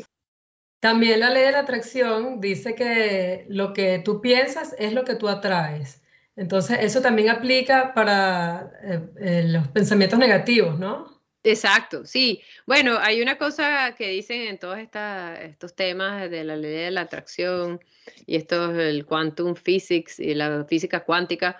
También 0.81 1.21
la 1.21 1.31
ley 1.31 1.45
de 1.45 1.53
la 1.53 1.61
atracción 1.61 2.41
dice 2.41 2.75
que 2.75 3.47
lo 3.49 3.73
que 3.73 4.01
tú 4.01 4.21
piensas 4.21 4.75
es 4.79 4.93
lo 4.93 5.05
que 5.05 5.15
tú 5.15 5.29
atraes. 5.29 6.03
Entonces, 6.39 6.79
eso 6.83 7.03
también 7.03 7.31
aplica 7.31 7.93
para 7.95 8.71
eh, 8.85 9.01
eh, 9.21 9.45
los 9.49 9.67
pensamientos 9.69 10.21
negativos, 10.21 10.79
¿no? 10.79 11.21
Exacto, 11.43 12.07
sí. 12.07 12.41
Bueno, 12.65 12.97
hay 13.01 13.21
una 13.21 13.39
cosa 13.39 13.97
que 13.97 14.09
dicen 14.11 14.43
en 14.43 14.59
todos 14.59 14.79
estos 14.79 15.75
temas 15.75 16.31
de 16.31 16.45
la 16.45 16.55
ley 16.55 16.71
de 16.71 16.91
la 16.93 17.03
atracción 17.03 17.81
y 18.25 18.37
esto 18.37 18.71
es 18.71 18.79
el 18.79 19.05
quantum 19.05 19.57
physics 19.57 20.21
y 20.21 20.35
la 20.35 20.65
física 20.65 21.05
cuántica, 21.05 21.59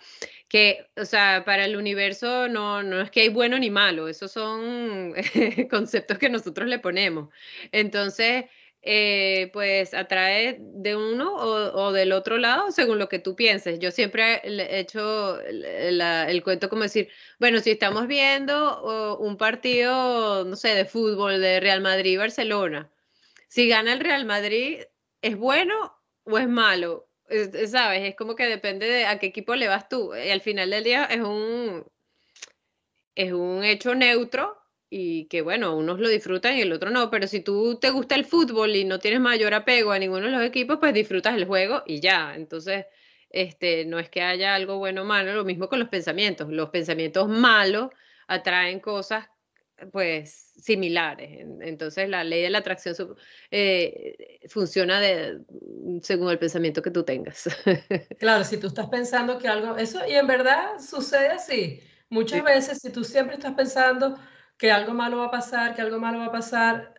que, 0.49 0.87
o 0.97 1.05
sea, 1.05 1.43
para 1.45 1.65
el 1.65 1.77
universo 1.77 2.47
no, 2.49 2.83
no 2.85 3.01
es 3.01 3.11
que 3.11 3.23
hay 3.23 3.29
bueno 3.31 3.59
ni 3.59 3.71
malo, 3.71 4.07
esos 4.07 4.31
son 4.31 5.13
conceptos 5.71 6.19
que 6.19 6.29
nosotros 6.29 6.69
le 6.69 6.79
ponemos. 6.79 7.31
Entonces, 7.73 8.45
eh, 8.83 9.51
pues 9.53 9.93
atrae 9.93 10.57
de 10.61 10.97
uno 10.97 11.35
o, 11.35 11.93
del 11.93 12.13
otro 12.13 12.39
lado 12.39 12.71
según 12.71 12.99
lo 12.99 13.09
que 13.09 13.19
tú 13.19 13.35
pienses. 13.35 13.79
Yo 13.81 13.91
siempre 13.91 14.41
he 14.45 14.79
hecho 14.79 15.41
el 15.41 16.43
cuento 16.43 16.69
como 16.69 16.83
decir, 16.83 17.09
bueno, 17.39 17.61
si 17.61 17.73
estamos 17.73 18.07
viendo 18.07 19.17
un 19.19 19.37
partido, 19.37 20.45
no 20.45 20.57
sé, 20.57 20.75
de 20.75 20.85
fútbol 20.85 21.41
de 21.41 21.61
Real 21.61 21.81
Madrid-Barcelona, 21.81 22.91
si 23.49 23.69
gana 23.69 23.93
el 23.93 24.01
Real 24.01 24.25
Madrid, 24.27 24.83
¿es 25.23 25.37
bueno 25.37 25.97
o 26.25 26.39
es 26.39 26.49
malo? 26.49 27.09
¿Sabes? 27.67 28.09
Es 28.09 28.17
como 28.17 28.35
que 28.37 28.47
depende 28.47 28.87
de 28.87 29.07
a 29.07 29.19
qué 29.19 29.27
equipo 29.27 29.55
le 29.55 29.69
vas 29.69 29.89
tú. 29.89 30.15
Y 30.15 30.31
al 30.31 30.41
final 30.41 30.71
del 30.71 30.85
día 30.85 31.05
es 31.05 31.21
un, 31.21 31.85
es 33.15 33.33
un 33.33 33.65
hecho 33.65 33.95
neutro 33.95 34.59
y 34.91 35.27
que 35.27 35.43
bueno, 35.43 35.77
unos 35.77 36.01
lo 36.01 36.09
disfrutan 36.09 36.57
y 36.57 36.63
el 36.63 36.73
otro 36.73 36.91
no, 36.91 37.11
pero 37.11 37.27
si 37.27 37.41
tú 37.41 37.79
te 37.81 37.91
gusta 37.91 38.15
el 38.15 38.25
fútbol 38.25 38.75
y 38.75 38.85
no 38.85 38.99
tienes 38.99 39.21
mayor 39.21 39.55
apego 39.55 39.93
a 39.93 39.99
ninguno 39.99 40.27
de 40.27 40.33
los 40.33 40.43
equipos, 40.43 40.79
pues 40.81 40.95
disfrutas 40.95 41.35
el 41.37 41.45
juego 41.45 41.83
y 41.87 42.01
ya. 42.01 42.35
Entonces, 42.35 42.87
este, 43.31 43.85
no 43.85 43.99
es 43.99 44.09
que 44.09 44.23
haya 44.23 44.55
algo 44.55 44.79
bueno 44.79 45.03
o 45.03 45.05
malo, 45.05 45.35
lo 45.35 45.45
mismo 45.45 45.69
con 45.69 45.79
los 45.79 45.89
pensamientos. 45.89 46.49
Los 46.51 46.71
pensamientos 46.71 47.29
malos 47.29 47.91
atraen 48.27 48.81
cosas 48.81 49.27
pues 49.93 50.53
similares. 50.61 51.47
Entonces 51.61 52.09
la 52.09 52.25
ley 52.25 52.43
de 52.43 52.51
la 52.51 52.59
atracción 52.59 52.95
eh, 53.51 54.41
funciona 54.49 55.01
de, 55.01 55.41
según 56.03 56.31
el 56.31 56.39
pensamiento 56.39 56.83
que 56.83 56.91
tú 56.91 57.05
tengas. 57.05 57.49
Claro, 58.19 58.43
si 58.45 58.57
tú 58.57 58.69
estás 58.69 58.89
pensando 58.89 59.39
que 59.39 59.47
algo, 59.49 59.77
eso, 59.77 60.01
y 60.09 60.15
en 60.15 60.27
verdad 60.27 60.81
sucede 60.81 61.29
así. 61.29 61.81
Muchas 62.11 62.43
veces, 62.43 62.79
si 62.79 62.91
tú 62.91 63.05
siempre 63.05 63.35
estás 63.37 63.55
pensando, 63.55 64.19
que 64.59 64.73
algo 64.73 64.93
malo 64.93 65.19
va 65.19 65.27
a 65.27 65.31
pasar, 65.31 65.75
que 65.75 65.83
algo 65.83 65.99
malo 65.99 66.19
va 66.19 66.27
a 66.27 66.33
pasar, 66.33 66.95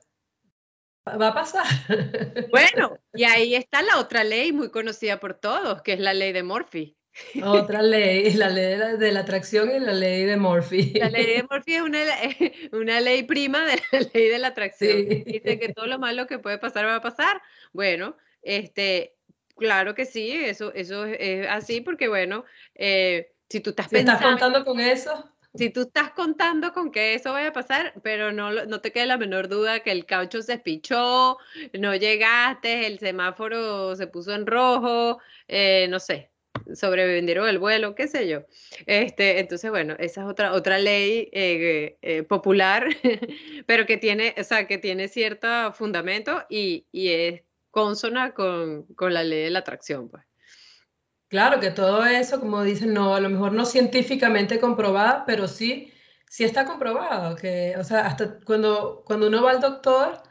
va 1.07 1.27
a 1.27 1.33
pasar. 1.33 1.65
Bueno, 2.49 2.97
y 3.13 3.25
ahí 3.25 3.55
está 3.55 3.81
la 3.81 3.97
otra 3.97 4.23
ley 4.23 4.51
muy 4.51 4.71
conocida 4.71 5.19
por 5.19 5.35
todos, 5.35 5.81
que 5.81 5.93
es 5.93 5.99
la 5.99 6.13
ley 6.13 6.31
de 6.31 6.43
Murphy. 6.43 6.97
Otra 7.43 7.81
ley, 7.81 8.31
la 8.33 8.49
ley 8.49 8.97
de 8.97 9.11
la, 9.11 9.19
atracción 9.21 9.69
y 9.75 9.79
la 9.79 9.93
ley 9.93 10.23
de 10.25 10.37
Murphy. 10.37 10.93
La 10.95 11.09
ley 11.09 11.25
de 11.25 11.43
Murphy 11.43 11.75
es 11.75 11.81
una, 11.81 11.99
una 12.71 13.01
ley 13.01 13.23
prima 13.23 13.65
de 13.65 13.81
la 13.91 13.99
ley 14.13 14.29
de 14.29 14.39
la 14.39 14.47
atracción. 14.47 15.07
Dice 15.25 15.59
que 15.59 15.73
todo 15.73 15.85
lo 15.85 15.99
malo 15.99 16.27
que 16.27 16.39
puede 16.39 16.57
pasar 16.57 16.85
va 16.85 16.95
a 16.95 17.01
pasar. 17.01 17.41
Bueno, 17.73 18.15
este, 18.41 19.15
claro 19.57 19.95
que 19.95 20.05
sí, 20.05 20.31
eso, 20.31 20.73
eso 20.73 21.05
es 21.05 21.47
así 21.49 21.81
porque, 21.81 22.07
bueno, 22.07 22.45
eh, 22.75 23.31
si 23.49 23.59
tú 23.59 23.71
estás 23.71 23.89
pensando... 23.89 24.13
¿Estás 24.13 24.31
contando 24.31 24.65
con 24.65 24.79
eso? 24.79 25.31
Si 25.55 25.69
tú 25.69 25.81
estás 25.81 26.11
contando 26.11 26.73
con 26.73 26.91
que 26.91 27.15
eso 27.15 27.33
vaya 27.33 27.49
a 27.49 27.53
pasar, 27.53 27.93
pero 28.03 28.31
no, 28.31 28.51
no 28.65 28.81
te 28.81 28.91
quede 28.91 29.05
la 29.07 29.17
menor 29.17 29.47
duda 29.47 29.81
que 29.81 29.91
el 29.91 30.05
caucho 30.05 30.41
se 30.41 30.53
espichó, 30.53 31.37
no 31.77 31.95
llegaste, 31.95 32.87
el 32.87 32.99
semáforo 32.99 33.95
se 33.95 34.07
puso 34.07 34.33
en 34.33 34.45
rojo, 34.45 35.19
eh, 35.47 35.87
no 35.89 35.99
sé, 35.99 36.31
sobrevivieron 36.73 37.49
el 37.49 37.59
vuelo, 37.59 37.95
qué 37.95 38.07
sé 38.07 38.27
yo. 38.27 38.45
Este, 38.85 39.39
entonces, 39.39 39.69
bueno, 39.71 39.95
esa 39.99 40.21
es 40.21 40.27
otra, 40.27 40.53
otra 40.53 40.77
ley 40.77 41.29
eh, 41.31 41.97
eh, 42.01 42.23
popular, 42.23 42.87
pero 43.65 43.85
que 43.85 43.97
tiene, 43.97 44.35
o 44.37 44.43
sea, 44.43 44.67
que 44.67 44.77
tiene 44.77 45.07
cierto 45.07 45.73
fundamento 45.73 46.45
y, 46.49 46.87
y 46.91 47.09
es 47.09 47.41
consona 47.71 48.33
con, 48.33 48.83
con 48.95 49.13
la 49.13 49.23
ley 49.23 49.43
de 49.43 49.49
la 49.51 49.59
atracción, 49.59 50.09
pues. 50.09 50.28
Claro 51.29 51.59
que 51.59 51.69
todo 51.69 52.03
eso, 52.05 52.39
como 52.39 52.63
dicen, 52.63 52.93
no, 52.93 53.15
a 53.15 53.19
lo 53.19 53.29
mejor 53.29 53.53
no 53.53 53.63
científicamente 53.63 54.59
comprobado, 54.59 55.23
pero 55.27 55.47
sí, 55.47 55.93
sí 56.27 56.43
está 56.43 56.65
comprobado, 56.65 57.35
que, 57.35 57.75
o 57.77 57.83
sea, 57.83 58.07
hasta 58.07 58.39
cuando, 58.39 59.03
cuando 59.05 59.27
uno 59.27 59.43
va 59.43 59.51
al 59.51 59.61
doctor, 59.61 60.23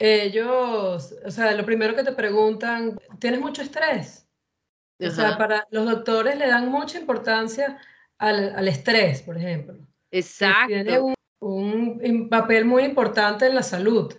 ellos, 0.00 1.14
o 1.24 1.30
sea, 1.30 1.52
lo 1.52 1.64
primero 1.64 1.94
que 1.94 2.02
te 2.02 2.12
preguntan, 2.12 2.98
¿tienes 3.20 3.40
mucho 3.40 3.62
estrés? 3.62 4.26
O 4.98 5.10
sea, 5.10 5.38
para 5.38 5.66
los 5.70 5.86
doctores 5.86 6.36
le 6.36 6.48
dan 6.48 6.68
mucha 6.68 6.98
importancia 6.98 7.78
al, 8.18 8.54
al 8.54 8.68
estrés, 8.68 9.22
por 9.22 9.38
ejemplo. 9.38 9.78
Exacto. 10.10 10.68
Tiene 10.68 10.98
un, 10.98 11.14
un, 11.40 12.28
papel 12.28 12.64
muy 12.64 12.82
importante 12.82 13.46
en 13.46 13.54
la 13.54 13.62
salud. 13.62 14.14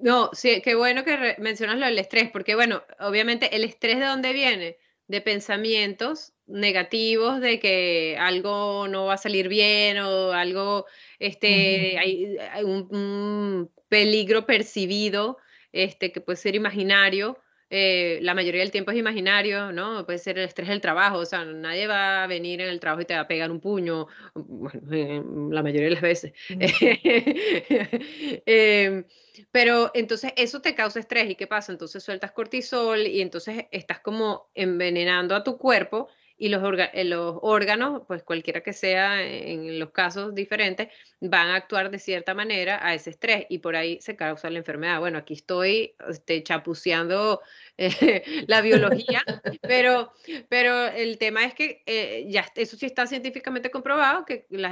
No, 0.00 0.30
sí, 0.32 0.60
qué 0.62 0.74
bueno 0.74 1.04
que 1.04 1.36
mencionas 1.38 1.78
lo 1.78 1.86
del 1.86 1.98
estrés, 1.98 2.30
porque 2.30 2.54
bueno, 2.54 2.82
obviamente 3.00 3.56
el 3.56 3.64
estrés 3.64 3.98
de 3.98 4.04
dónde 4.04 4.32
viene? 4.32 4.76
De 5.08 5.20
pensamientos 5.20 6.32
negativos 6.46 7.40
de 7.40 7.58
que 7.58 8.16
algo 8.18 8.88
no 8.88 9.06
va 9.06 9.14
a 9.14 9.18
salir 9.18 9.48
bien 9.48 9.98
o 9.98 10.32
algo, 10.32 10.86
este, 11.18 11.98
hay, 11.98 12.36
un, 12.64 13.70
peligro 13.88 14.46
percibido, 14.46 15.38
este, 15.72 16.10
que 16.10 16.20
puede 16.20 16.36
ser 16.36 16.56
imaginario, 16.56 17.38
eh, 17.68 18.20
la 18.22 18.34
mayoría 18.34 18.60
del 18.60 18.70
tiempo 18.70 18.92
es 18.92 18.96
imaginario, 18.96 19.72
¿no? 19.72 20.06
Puede 20.06 20.18
ser 20.18 20.38
el 20.38 20.44
estrés 20.44 20.68
del 20.68 20.80
trabajo, 20.80 21.18
o 21.18 21.26
sea, 21.26 21.44
nadie 21.44 21.88
va 21.88 22.22
a 22.22 22.26
venir 22.28 22.60
en 22.60 22.68
el 22.68 22.78
trabajo 22.78 23.02
y 23.02 23.06
te 23.06 23.14
va 23.14 23.20
a 23.20 23.28
pegar 23.28 23.50
un 23.50 23.60
puño, 23.60 24.06
bueno, 24.34 24.80
la 25.50 25.62
mayoría 25.62 25.88
de 25.88 25.94
las 25.94 26.02
veces. 26.02 26.32
Em, 28.46 29.04
pero 29.50 29.90
entonces 29.94 30.32
eso 30.36 30.60
te 30.60 30.74
causa 30.74 31.00
estrés 31.00 31.28
y 31.30 31.34
¿qué 31.34 31.46
pasa? 31.46 31.72
Entonces 31.72 32.02
sueltas 32.02 32.32
cortisol 32.32 33.00
y 33.06 33.20
entonces 33.20 33.66
estás 33.70 34.00
como 34.00 34.48
envenenando 34.54 35.34
a 35.34 35.42
tu 35.44 35.58
cuerpo 35.58 36.08
y 36.38 36.48
los, 36.50 36.62
eh, 36.92 37.04
los 37.04 37.36
órganos, 37.42 38.02
pues 38.06 38.22
cualquiera 38.22 38.62
que 38.62 38.72
sea 38.72 39.22
en 39.22 39.78
los 39.78 39.90
casos 39.90 40.34
diferentes, 40.34 40.88
van 41.20 41.48
a 41.48 41.56
actuar 41.56 41.90
de 41.90 41.98
cierta 41.98 42.34
manera 42.34 42.78
a 42.86 42.94
ese 42.94 43.10
estrés 43.10 43.46
y 43.48 43.58
por 43.58 43.74
ahí 43.74 43.98
se 44.00 44.16
causa 44.16 44.50
la 44.50 44.58
enfermedad. 44.58 45.00
Bueno, 45.00 45.18
aquí 45.18 45.34
estoy 45.34 45.94
este, 46.08 46.42
chapuceando 46.42 47.40
eh, 47.78 48.22
la 48.48 48.60
biología, 48.60 49.22
pero, 49.62 50.12
pero 50.48 50.86
el 50.88 51.18
tema 51.18 51.44
es 51.44 51.54
que 51.54 51.82
eh, 51.86 52.26
ya 52.28 52.46
eso 52.54 52.76
sí 52.76 52.86
está 52.86 53.06
científicamente 53.06 53.70
comprobado 53.70 54.24
que 54.26 54.46
los 54.50 54.70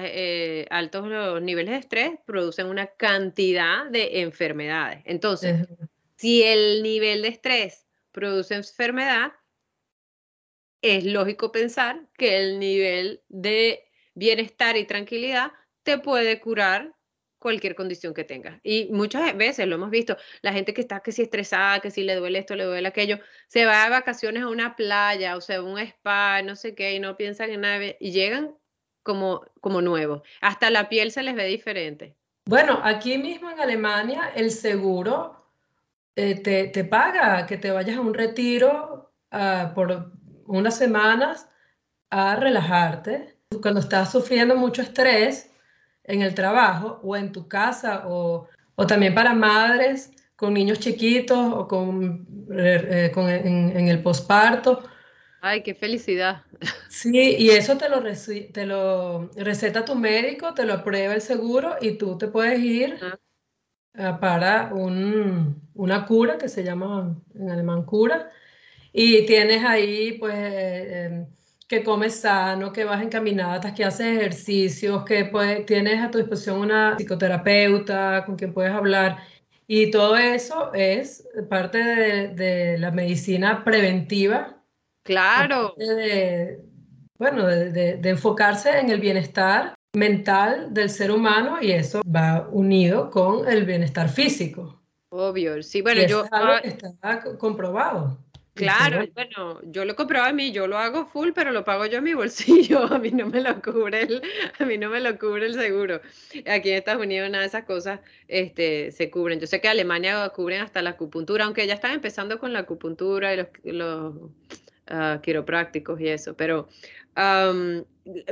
altos 0.70 1.42
niveles 1.42 1.72
de 1.72 1.78
estrés 1.78 2.10
producen 2.26 2.66
una 2.66 2.88
cantidad 2.88 3.86
de 3.86 4.20
enfermedades. 4.20 5.02
Entonces, 5.06 5.66
si 6.16 6.42
el 6.42 6.82
nivel 6.82 7.22
de 7.22 7.28
estrés 7.28 7.86
produce 8.12 8.54
enfermedad, 8.54 9.32
es 10.84 11.04
lógico 11.04 11.50
pensar 11.50 12.02
que 12.18 12.38
el 12.38 12.58
nivel 12.58 13.22
de 13.28 13.84
bienestar 14.14 14.76
y 14.76 14.84
tranquilidad 14.84 15.52
te 15.82 15.98
puede 15.98 16.40
curar 16.40 16.94
cualquier 17.38 17.74
condición 17.74 18.12
que 18.12 18.24
tengas. 18.24 18.60
Y 18.62 18.88
muchas 18.90 19.34
veces 19.34 19.66
lo 19.66 19.76
hemos 19.76 19.90
visto, 19.90 20.16
la 20.42 20.52
gente 20.52 20.74
que 20.74 20.82
está 20.82 21.00
que 21.00 21.12
si 21.12 21.22
estresada, 21.22 21.80
que 21.80 21.90
si 21.90 22.02
le 22.02 22.14
duele 22.16 22.38
esto, 22.38 22.54
le 22.54 22.64
duele 22.64 22.86
aquello, 22.86 23.18
se 23.48 23.64
va 23.64 23.84
de 23.84 23.90
vacaciones 23.90 24.42
a 24.42 24.48
una 24.48 24.76
playa, 24.76 25.36
o 25.36 25.40
sea, 25.40 25.62
un 25.62 25.78
spa, 25.78 26.42
no 26.42 26.54
sé 26.54 26.74
qué, 26.74 26.94
y 26.94 27.00
no 27.00 27.16
piensan 27.16 27.50
en 27.50 27.62
nada, 27.62 27.82
y 27.98 28.12
llegan 28.12 28.54
como, 29.02 29.42
como 29.60 29.80
nuevos. 29.80 30.22
Hasta 30.42 30.68
la 30.68 30.90
piel 30.90 31.12
se 31.12 31.22
les 31.22 31.34
ve 31.34 31.46
diferente. 31.46 32.14
Bueno, 32.46 32.78
aquí 32.84 33.16
mismo 33.16 33.50
en 33.50 33.58
Alemania 33.58 34.32
el 34.36 34.50
seguro 34.50 35.46
eh, 36.14 36.34
te, 36.42 36.68
te, 36.68 36.84
paga 36.84 37.46
que 37.46 37.56
te 37.56 37.70
vayas 37.70 37.96
a 37.96 38.00
un 38.02 38.12
retiro 38.12 39.12
uh, 39.32 39.74
por 39.74 40.12
unas 40.46 40.76
semanas 40.76 41.48
a 42.10 42.36
relajarte. 42.36 43.36
Cuando 43.62 43.80
estás 43.80 44.12
sufriendo 44.12 44.56
mucho 44.56 44.82
estrés, 44.82 45.50
en 46.04 46.22
el 46.22 46.34
trabajo 46.34 47.00
o 47.02 47.16
en 47.16 47.32
tu 47.32 47.48
casa 47.48 48.04
o, 48.06 48.48
o 48.74 48.86
también 48.86 49.14
para 49.14 49.34
madres 49.34 50.12
con 50.36 50.54
niños 50.54 50.80
chiquitos 50.80 51.52
o 51.52 51.66
con, 51.66 52.26
eh, 52.50 53.10
con 53.14 53.28
en, 53.28 53.76
en, 53.76 53.88
el 53.88 54.02
posparto. 54.02 54.82
Ay, 55.40 55.62
qué 55.62 55.74
felicidad. 55.74 56.42
Sí, 56.88 57.36
y 57.38 57.50
eso 57.50 57.76
te 57.76 57.88
lo, 57.88 58.02
te 58.52 58.66
lo 58.66 59.30
receta 59.36 59.84
tu 59.84 59.94
médico, 59.94 60.54
te 60.54 60.64
lo 60.64 60.74
aprueba 60.74 61.14
el 61.14 61.20
seguro 61.20 61.76
y 61.80 61.92
tú 61.98 62.16
te 62.18 62.28
puedes 62.28 62.60
ir 62.60 62.98
uh, 63.94 64.20
para 64.20 64.72
un, 64.72 65.60
una 65.74 66.06
cura 66.06 66.38
que 66.38 66.48
se 66.48 66.64
llama 66.64 67.16
en 67.34 67.50
alemán 67.50 67.84
cura 67.84 68.30
y 68.94 69.26
tienes 69.26 69.62
ahí 69.62 70.12
pues... 70.12 70.34
Eh, 70.38 71.26
que 71.68 71.82
comes 71.82 72.20
sano, 72.20 72.72
que 72.72 72.84
vas 72.84 73.02
encaminadas, 73.02 73.72
que 73.72 73.84
haces 73.84 74.18
ejercicios, 74.18 75.04
que 75.04 75.24
tienes 75.66 76.02
a 76.02 76.10
tu 76.10 76.18
disposición 76.18 76.60
una 76.60 76.96
psicoterapeuta 76.96 78.24
con 78.26 78.36
quien 78.36 78.52
puedes 78.52 78.72
hablar. 78.72 79.18
Y 79.66 79.90
todo 79.90 80.16
eso 80.16 80.74
es 80.74 81.26
parte 81.48 81.78
de, 81.78 82.76
la 82.78 82.90
medicina 82.90 83.64
preventiva. 83.64 84.62
Claro. 85.04 85.74
bueno, 87.18 87.46
de, 87.46 88.00
enfocarse 88.04 88.78
en 88.78 88.90
el 88.90 89.00
bienestar 89.00 89.74
mental 89.94 90.74
del 90.74 90.90
ser 90.90 91.10
humano 91.10 91.58
y 91.62 91.72
eso 91.72 92.02
va 92.04 92.48
unido 92.50 93.10
con 93.10 93.48
el 93.48 93.64
bienestar 93.64 94.10
físico. 94.10 94.82
Obvio, 95.10 95.62
sí, 95.62 95.80
bueno, 95.80 96.02
yo... 96.06 96.24
Es 96.24 96.32
algo 96.32 96.60
que 96.62 96.68
está 96.68 97.22
comprobado. 97.38 98.18
Claro, 98.54 99.04
bueno, 99.14 99.60
yo 99.64 99.84
lo 99.84 99.96
comprado 99.96 100.26
a 100.26 100.32
mí, 100.32 100.52
yo 100.52 100.68
lo 100.68 100.78
hago 100.78 101.06
full, 101.06 101.30
pero 101.34 101.50
lo 101.50 101.64
pago 101.64 101.86
yo 101.86 101.98
a 101.98 102.00
mi 102.00 102.14
bolsillo, 102.14 102.84
a 102.92 103.00
mí 103.00 103.10
no 103.10 103.26
me 103.26 103.40
lo 103.40 103.60
cubre 103.60 104.02
el, 104.02 104.22
a 104.58 104.64
mí 104.64 104.78
no 104.78 104.90
me 104.90 105.00
lo 105.00 105.18
cubre 105.18 105.46
el 105.46 105.54
seguro. 105.54 106.00
Aquí 106.46 106.70
en 106.70 106.76
Estados 106.76 107.02
Unidos 107.02 107.28
nada 107.30 107.42
de 107.42 107.48
esas 107.48 107.64
cosas 107.64 108.00
este, 108.28 108.92
se 108.92 109.10
cubren. 109.10 109.40
Yo 109.40 109.48
sé 109.48 109.60
que 109.60 109.66
Alemania 109.66 110.28
cubren 110.28 110.60
hasta 110.60 110.82
la 110.82 110.90
acupuntura, 110.90 111.46
aunque 111.46 111.66
ya 111.66 111.74
están 111.74 111.94
empezando 111.94 112.38
con 112.38 112.52
la 112.52 112.60
acupuntura 112.60 113.34
y 113.34 113.38
los, 113.38 113.48
los 113.64 114.14
uh, 114.14 115.20
quiroprácticos 115.20 116.00
y 116.00 116.08
eso, 116.08 116.36
pero 116.36 116.68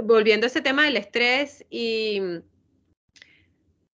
volviendo 0.05 0.47
a 0.47 0.49
ese 0.49 0.61
tema 0.61 0.85
del 0.85 0.97
estrés 0.97 1.65
y 1.69 2.21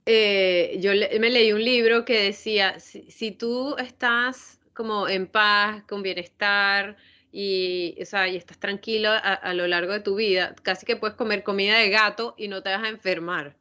eh, 0.06 0.78
yo 0.80 0.92
me 1.20 1.30
leí 1.30 1.52
un 1.52 1.64
libro 1.64 2.06
que 2.06 2.24
decía, 2.24 2.80
si 2.80 3.32
tú 3.32 3.76
estás 3.78 4.60
como 4.74 5.08
en 5.08 5.28
paz, 5.28 5.84
con 5.88 6.04
bienestar 6.04 6.98
y, 7.32 7.98
o 8.02 8.06
sea, 8.06 8.28
y 8.28 8.36
estás 8.36 8.60
tranquilo 8.60 9.10
a, 9.12 9.54
lo 9.54 9.68
largo 9.68 9.92
de 9.92 10.02
tu 10.02 10.16
vida, 10.16 10.56
casi 10.62 10.86
que 10.86 10.96
puedes 10.96 11.16
comer 11.16 11.44
comida 11.44 11.78
de 11.80 11.90
gato 11.90 12.36
y 12.38 12.48
no 12.48 12.62
te 12.62 12.70
vas 12.70 12.84
a 12.84 12.90
enfermar. 12.90 13.56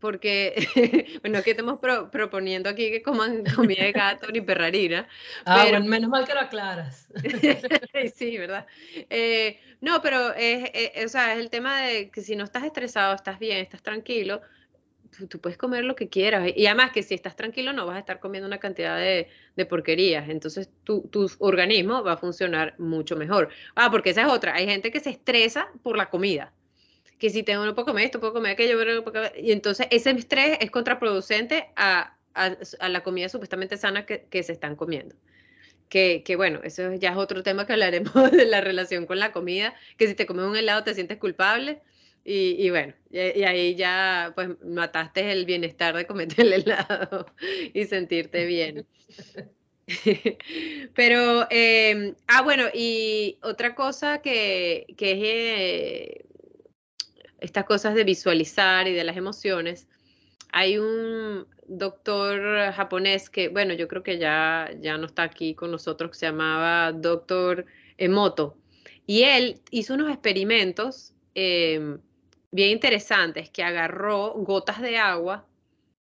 Porque, 0.00 0.54
bueno, 1.22 1.42
que 1.42 1.50
estamos 1.50 1.78
proponiendo 2.10 2.68
aquí 2.70 2.90
que 2.90 3.02
coman 3.02 3.44
comida 3.56 3.84
de 3.84 3.92
gato 3.92 4.28
ni 4.30 4.40
perrarina. 4.40 5.08
Ah, 5.44 5.60
pero... 5.64 5.78
bueno, 5.78 5.90
menos 5.90 6.10
mal 6.10 6.26
que 6.26 6.34
lo 6.34 6.40
aclaras. 6.40 7.08
sí, 8.14 8.38
¿verdad? 8.38 8.66
Eh, 9.10 9.60
no, 9.80 10.00
pero 10.00 10.32
es, 10.34 10.70
es, 10.72 11.04
o 11.04 11.08
sea, 11.08 11.34
es 11.34 11.40
el 11.40 11.50
tema 11.50 11.82
de 11.82 12.10
que 12.10 12.22
si 12.22 12.34
no 12.34 12.44
estás 12.44 12.64
estresado, 12.64 13.14
estás 13.14 13.38
bien, 13.38 13.58
estás 13.58 13.82
tranquilo, 13.82 14.40
tú, 15.28 15.40
puedes 15.40 15.58
comer 15.58 15.84
lo 15.84 15.96
que 15.96 16.08
quieras. 16.08 16.50
Y 16.54 16.66
además 16.66 16.92
que 16.92 17.02
si 17.02 17.14
estás 17.14 17.36
tranquilo 17.36 17.72
no 17.72 17.86
vas 17.86 17.96
a 17.96 18.00
estar 18.00 18.20
comiendo 18.20 18.46
una 18.46 18.58
cantidad 18.58 18.98
de, 18.98 19.28
de 19.56 19.66
porquerías. 19.66 20.28
Entonces 20.28 20.70
tu, 20.84 21.02
tu, 21.08 21.30
organismo 21.38 22.02
va 22.02 22.12
a 22.12 22.16
funcionar 22.16 22.74
mucho 22.78 23.16
mejor. 23.16 23.48
Ah, 23.74 23.90
porque 23.90 24.10
esa 24.10 24.22
es 24.22 24.28
otra. 24.28 24.54
Hay 24.54 24.66
gente 24.66 24.90
que 24.90 25.00
se 25.00 25.10
estresa 25.10 25.68
por 25.82 25.96
la 25.96 26.10
comida. 26.10 26.52
Que 27.18 27.30
si 27.30 27.42
tengo, 27.42 27.64
no 27.64 27.74
puedo 27.74 27.86
comer 27.86 28.06
esto, 28.06 28.20
puedo 28.20 28.34
comer 28.34 28.52
aquello. 28.52 28.78
Y 29.36 29.52
entonces 29.52 29.86
ese 29.90 30.10
estrés 30.10 30.58
es 30.60 30.70
contraproducente 30.70 31.70
a, 31.76 32.16
a, 32.34 32.56
a 32.80 32.88
la 32.88 33.02
comida 33.02 33.28
supuestamente 33.28 33.76
sana 33.76 34.06
que, 34.06 34.26
que 34.30 34.42
se 34.42 34.52
están 34.52 34.76
comiendo. 34.76 35.14
Que, 35.88 36.22
que, 36.24 36.36
bueno, 36.36 36.60
eso 36.64 36.94
ya 36.94 37.12
es 37.12 37.16
otro 37.16 37.42
tema 37.42 37.66
que 37.66 37.72
hablaremos 37.72 38.12
de 38.32 38.44
la 38.44 38.60
relación 38.60 39.06
con 39.06 39.18
la 39.18 39.32
comida, 39.32 39.74
que 39.96 40.08
si 40.08 40.14
te 40.14 40.26
comes 40.26 40.44
un 40.44 40.56
helado 40.56 40.82
te 40.84 40.94
sientes 40.94 41.18
culpable, 41.18 41.80
y, 42.28 42.70
bueno, 42.70 42.94
y, 43.10 43.18
ahí 43.18 43.74
ya 43.76 44.32
pues 44.34 44.50
mataste 44.64 45.30
el 45.30 45.44
bienestar 45.44 45.96
de 45.96 46.06
cometer 46.06 46.40
el 46.40 46.52
helado 46.54 47.26
y 47.74 47.84
sentirte 47.84 48.46
bien. 48.46 48.86
Pero, 50.94 51.46
em, 51.50 52.14
ah, 52.26 52.42
bueno, 52.42 52.64
y 52.74 53.38
otra 53.42 53.74
cosa 53.74 54.20
que, 54.20 54.86
que 54.96 55.12
es 55.12 55.18
eh, 55.22 56.24
estas 57.40 57.64
cosas 57.64 57.94
de 57.94 58.04
visualizar 58.04 58.88
y 58.88 58.92
de 58.92 59.04
las 59.04 59.16
emociones, 59.16 59.88
hay 60.52 60.78
un 60.78 61.46
doctor 61.68 62.72
japonés 62.72 63.30
que, 63.30 63.48
bueno, 63.48 63.74
yo 63.74 63.86
creo 63.88 64.02
que 64.02 64.18
ya, 64.18 64.70
ya 64.80 64.98
no 64.98 65.06
está 65.06 65.22
aquí 65.24 65.54
con 65.54 65.70
nosotros, 65.70 66.10
que 66.10 66.18
se 66.18 66.26
llamaba 66.26 66.92
doctor 66.92 67.66
Emoto, 67.96 68.56
y 69.06 69.22
él 69.22 69.60
hizo 69.70 69.94
unos 69.94 70.10
experimentos 70.10 71.14
eh, 71.34 71.98
bien 72.50 72.70
interesantes 72.70 73.50
que 73.50 73.62
agarró 73.62 74.32
gotas 74.34 74.80
de 74.80 74.98
agua 74.98 75.46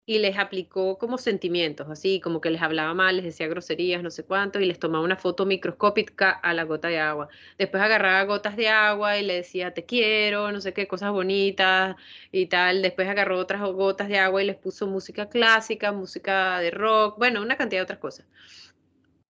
y 0.05 0.19
les 0.19 0.37
aplicó 0.37 0.97
como 0.97 1.17
sentimientos, 1.17 1.87
así 1.89 2.19
como 2.19 2.41
que 2.41 2.49
les 2.49 2.61
hablaba 2.61 2.93
mal, 2.93 3.15
les 3.17 3.25
decía 3.25 3.47
groserías, 3.47 4.03
no 4.03 4.09
sé 4.11 4.25
cuánto, 4.25 4.59
y 4.59 4.65
les 4.65 4.79
tomaba 4.79 5.05
una 5.05 5.15
foto 5.15 5.45
microscópica 5.45 6.31
a 6.31 6.53
la 6.53 6.63
gota 6.63 6.87
de 6.89 6.99
agua. 6.99 7.29
Después 7.57 7.81
agarraba 7.83 8.23
gotas 8.25 8.57
de 8.57 8.67
agua 8.67 9.17
y 9.17 9.23
le 9.25 9.35
decía 9.35 9.73
te 9.73 9.85
quiero, 9.85 10.51
no 10.51 10.59
sé 10.59 10.73
qué, 10.73 10.87
cosas 10.87 11.11
bonitas 11.11 11.95
y 12.31 12.47
tal. 12.47 12.81
Después 12.81 13.07
agarró 13.07 13.37
otras 13.37 13.61
gotas 13.61 14.09
de 14.09 14.19
agua 14.19 14.41
y 14.43 14.47
les 14.47 14.57
puso 14.57 14.87
música 14.87 15.29
clásica, 15.29 15.91
música 15.91 16.59
de 16.59 16.71
rock, 16.71 17.17
bueno, 17.17 17.41
una 17.41 17.57
cantidad 17.57 17.79
de 17.79 17.83
otras 17.83 17.99
cosas. 17.99 18.25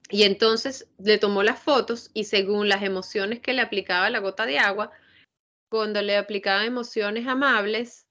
Y 0.08 0.24
entonces 0.24 0.88
le 0.98 1.18
tomó 1.18 1.42
las 1.42 1.60
fotos 1.60 2.10
y 2.14 2.24
según 2.24 2.68
las 2.68 2.82
emociones 2.82 3.40
que 3.40 3.52
le 3.52 3.62
aplicaba 3.62 4.10
la 4.10 4.18
gota 4.18 4.46
de 4.46 4.58
agua, 4.58 4.90
cuando 5.70 6.02
le 6.02 6.16
aplicaba 6.16 6.66
emociones 6.66 7.26
amables, 7.26 8.06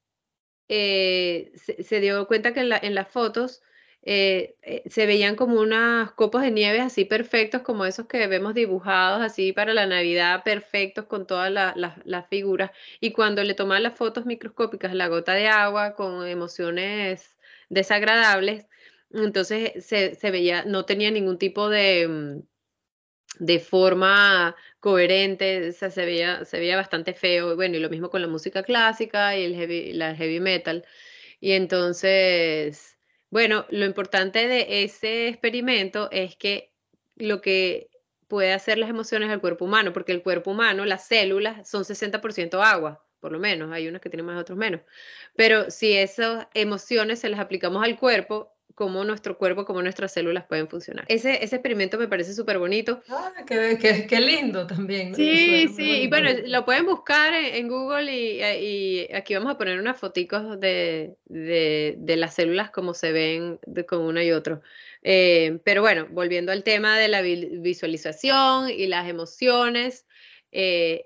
eh, 0.70 1.52
se, 1.56 2.00
dio 2.00 2.28
cuenta 2.28 2.54
que 2.54 2.62
en, 2.62 2.96
las 2.96 3.10
fotos 3.10 3.62
eh, 4.04 4.56
eh, 4.62 4.84
se 4.90 5.06
veían 5.06 5.36
como 5.36 5.60
unas 5.60 6.12
copos 6.14 6.42
de 6.42 6.52
nieve 6.52 6.80
así 6.82 7.06
perfectos, 7.06 7.62
como 7.64 7.86
esos 7.86 8.08
que 8.08 8.28
vemos 8.28 8.54
dibujados 8.54 9.22
así 9.22 9.52
para 9.54 9.74
la 9.74 9.88
Navidad, 9.88 10.44
perfectos 10.44 11.06
con 11.06 11.28
todas 11.28 11.52
las 11.52 12.30
figuras. 12.30 12.72
Y 13.02 13.12
cuando 13.12 13.44
le 13.44 13.56
tomaban 13.56 13.84
las 13.84 13.98
fotos 13.98 14.26
microscópicas, 14.26 14.94
la 14.94 15.08
gota 15.08 15.34
de 15.34 15.48
agua 15.48 15.96
con 15.96 16.28
emociones 16.28 17.38
desagradables, 17.70 18.68
entonces 19.12 19.86
se, 19.86 20.16
se 20.16 20.32
veía, 20.32 20.66
no 20.66 20.86
tenía 20.86 21.12
ningún 21.12 21.38
tipo 21.40 21.70
de 21.70 22.08
mm, 22.08 22.49
de 23.38 23.60
forma 23.60 24.56
coherente, 24.80 25.72
se, 25.74 26.06
veía, 26.06 26.46
se 26.46 26.60
veía 26.60 26.76
bastante 26.76 27.14
feo. 27.14 27.56
Bueno, 27.56 27.78
y 27.78 27.80
lo 27.80 27.90
mismo 27.90 28.10
con 28.10 28.22
la 28.22 28.28
música 28.28 28.64
clásica 28.64 29.38
y 29.38 29.46
el 29.46 29.56
heavy, 29.56 29.94
la 29.94 30.16
heavy 30.16 30.40
metal. 30.40 30.86
Y 31.40 31.54
entonces, 31.54 32.98
bueno, 33.30 33.66
lo 33.70 33.86
importante 33.86 34.48
de 34.48 34.84
ese 34.84 35.28
experimento 35.28 36.10
es 36.12 36.36
que 36.36 36.74
lo 37.16 37.42
que 37.42 37.90
puede 38.28 38.54
hacer 38.54 38.78
las 38.78 38.90
emociones 38.90 39.30
al 39.30 39.42
cuerpo 39.42 39.66
humano, 39.66 39.94
porque 39.94 40.12
el 40.12 40.24
cuerpo 40.24 40.52
humano, 40.52 40.86
las 40.86 41.08
células, 41.08 41.70
son 41.70 41.84
60% 41.84 42.62
agua, 42.64 43.06
por 43.20 43.32
lo 43.32 43.40
menos, 43.40 43.72
hay 43.72 43.88
unas 43.88 44.02
que 44.02 44.10
tienen 44.10 44.26
más, 44.26 44.40
otros 44.40 44.58
menos. 44.58 44.82
Pero 45.36 45.72
si 45.72 45.94
esas 45.94 46.48
emociones 46.54 47.20
se 47.20 47.30
las 47.30 47.40
aplicamos 47.40 47.84
al 47.84 47.98
cuerpo, 47.98 48.54
cómo 48.76 49.04
nuestro 49.04 49.38
cuerpo, 49.38 49.66
cómo 49.66 49.82
nuestras 49.82 50.14
células 50.14 50.46
pueden 50.46 50.68
funcionar. 50.68 51.06
Ese, 51.08 51.44
ese 51.44 51.56
experimento 51.56 51.98
me 51.98 52.08
parece 52.08 52.34
súper 52.34 52.60
bonito. 52.60 53.02
Ah, 53.10 53.34
qué, 53.46 53.78
qué, 53.80 54.08
qué, 54.08 54.20
lindo 54.20 54.66
también. 54.68 55.16
Sí, 55.16 55.68
sí, 55.68 56.04
y 56.04 56.08
bueno, 56.08 56.30
lo 56.46 56.66
pueden 56.66 56.86
buscar 56.86 57.34
en, 57.34 57.68
Google 57.68 58.16
y, 58.16 58.42
y, 58.42 59.14
aquí 59.14 59.34
vamos 59.34 59.52
a 59.52 59.58
poner 59.58 59.80
unas 59.80 59.98
fotos 59.98 60.60
de, 60.60 61.16
de, 61.26 61.96
de, 61.98 62.16
las 62.18 62.36
células 62.36 62.72
como 62.72 62.94
se 62.94 63.12
ven 63.12 63.60
con 63.88 64.02
uno 64.02 64.22
y 64.22 64.32
otro. 64.32 64.62
Eh, 65.02 65.60
pero 65.64 65.82
bueno, 65.82 66.08
volviendo 66.10 66.52
al 66.52 66.64
tema 66.64 66.98
de 66.98 67.08
la 67.08 67.22
visualización 67.22 68.70
y 68.70 68.88
las 68.88 69.08
emociones, 69.08 70.06
eh, 70.52 71.06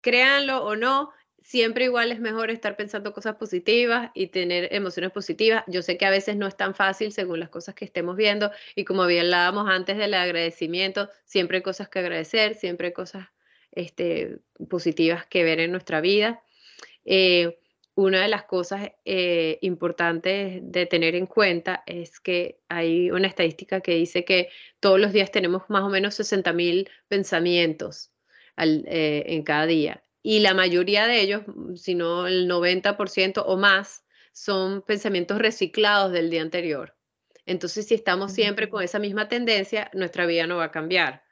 créanlo 0.00 0.64
o 0.64 0.76
no, 0.76 1.10
siempre 1.44 1.84
igual 1.84 2.10
es 2.10 2.20
mejor 2.20 2.50
estar 2.50 2.74
pensando 2.74 3.12
cosas 3.12 3.36
positivas 3.36 4.10
y 4.14 4.28
tener 4.28 4.74
emociones 4.74 5.12
positivas. 5.12 5.62
Yo 5.68 5.82
sé 5.82 5.98
que 5.98 6.06
a 6.06 6.10
veces 6.10 6.36
no 6.36 6.46
es 6.46 6.56
tan 6.56 6.74
fácil 6.74 7.12
según 7.12 7.38
las 7.38 7.50
cosas 7.50 7.74
que 7.74 7.84
estemos 7.84 8.16
viendo 8.16 8.50
y 8.74 8.84
como 8.84 9.02
hablábamos 9.02 9.68
antes 9.68 9.98
del 9.98 10.14
agradecimiento, 10.14 11.10
siempre 11.26 11.58
hay 11.58 11.62
cosas 11.62 11.88
que 11.90 11.98
agradecer, 11.98 12.54
siempre 12.54 12.88
hay 12.88 12.92
cosas 12.94 13.28
este, 13.72 14.38
positivas 14.70 15.26
que 15.26 15.44
ver 15.44 15.60
en 15.60 15.70
nuestra 15.70 16.00
vida. 16.00 16.42
Eh, 17.04 17.58
una 17.94 18.22
de 18.22 18.28
las 18.28 18.44
cosas 18.44 18.90
eh, 19.04 19.58
importantes 19.60 20.60
de 20.62 20.86
tener 20.86 21.14
en 21.14 21.26
cuenta 21.26 21.84
es 21.86 22.20
que 22.20 22.58
hay 22.68 23.10
una 23.10 23.28
estadística 23.28 23.82
que 23.82 23.94
dice 23.94 24.24
que 24.24 24.48
todos 24.80 24.98
los 24.98 25.12
días 25.12 25.30
tenemos 25.30 25.64
más 25.68 25.82
o 25.82 25.90
menos 25.90 26.14
60 26.14 26.52
mil 26.54 26.88
pensamientos 27.06 28.12
eh, 28.56 29.24
en 29.26 29.42
cada 29.42 29.66
día. 29.66 30.03
Y 30.26 30.40
la 30.40 30.54
mayoría 30.54 31.06
de 31.06 31.20
ellos, 31.20 31.42
si 31.76 31.94
no 31.94 32.26
el 32.26 32.48
90% 32.48 33.42
o 33.44 33.58
más, 33.58 34.06
son 34.32 34.80
pensamientos 34.80 35.38
reciclados 35.38 36.12
del 36.12 36.30
día 36.30 36.40
anterior. 36.40 36.96
Entonces, 37.44 37.86
si 37.86 37.94
estamos 37.94 38.32
siempre 38.32 38.70
con 38.70 38.82
esa 38.82 38.98
misma 38.98 39.28
tendencia, 39.28 39.90
nuestra 39.92 40.24
vida 40.24 40.46
no 40.46 40.56
va 40.56 40.64
a 40.64 40.70
cambiar. 40.70 41.24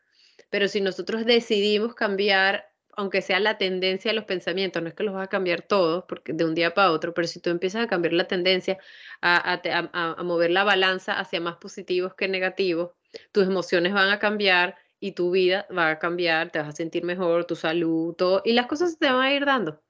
Pero 0.50 0.68
si 0.68 0.82
nosotros 0.82 1.24
decidimos 1.24 1.94
cambiar, 1.94 2.70
aunque 2.94 3.22
sea 3.22 3.40
la 3.40 3.56
tendencia 3.56 4.10
de 4.10 4.14
los 4.14 4.26
pensamientos, 4.26 4.82
no 4.82 4.90
es 4.90 4.94
que 4.94 5.04
los 5.04 5.14
vas 5.14 5.24
a 5.24 5.30
cambiar 5.30 5.62
todos 5.62 6.04
porque 6.06 6.34
de 6.34 6.44
un 6.44 6.54
día 6.54 6.74
para 6.74 6.92
otro, 6.92 7.14
pero 7.14 7.26
si 7.26 7.40
tú 7.40 7.48
empiezas 7.48 7.84
a 7.84 7.88
cambiar 7.88 8.12
la 8.12 8.28
tendencia, 8.28 8.76
a, 9.22 9.62
a 9.94 10.22
mover 10.22 10.50
la 10.50 10.64
balanza 10.64 11.18
hacia 11.18 11.40
más 11.40 11.56
positivos 11.56 12.14
que 12.14 12.28
negativos, 12.28 12.90
tus 13.32 13.46
emociones 13.46 13.94
van 13.94 14.10
a 14.10 14.18
cambiar 14.18 14.76
y 15.02 15.12
tu 15.12 15.32
vida 15.32 15.66
va 15.76 15.90
a 15.90 15.98
cambiar, 15.98 16.50
te 16.52 16.60
vas 16.60 16.68
a 16.68 16.72
sentir 16.72 17.02
mejor, 17.02 17.44
tu 17.44 17.56
salud, 17.56 18.14
todo, 18.14 18.40
y 18.44 18.52
las 18.52 18.66
cosas 18.68 18.98
te 19.00 19.10
van 19.10 19.20
a 19.20 19.34
ir 19.34 19.44
dando. 19.44 19.82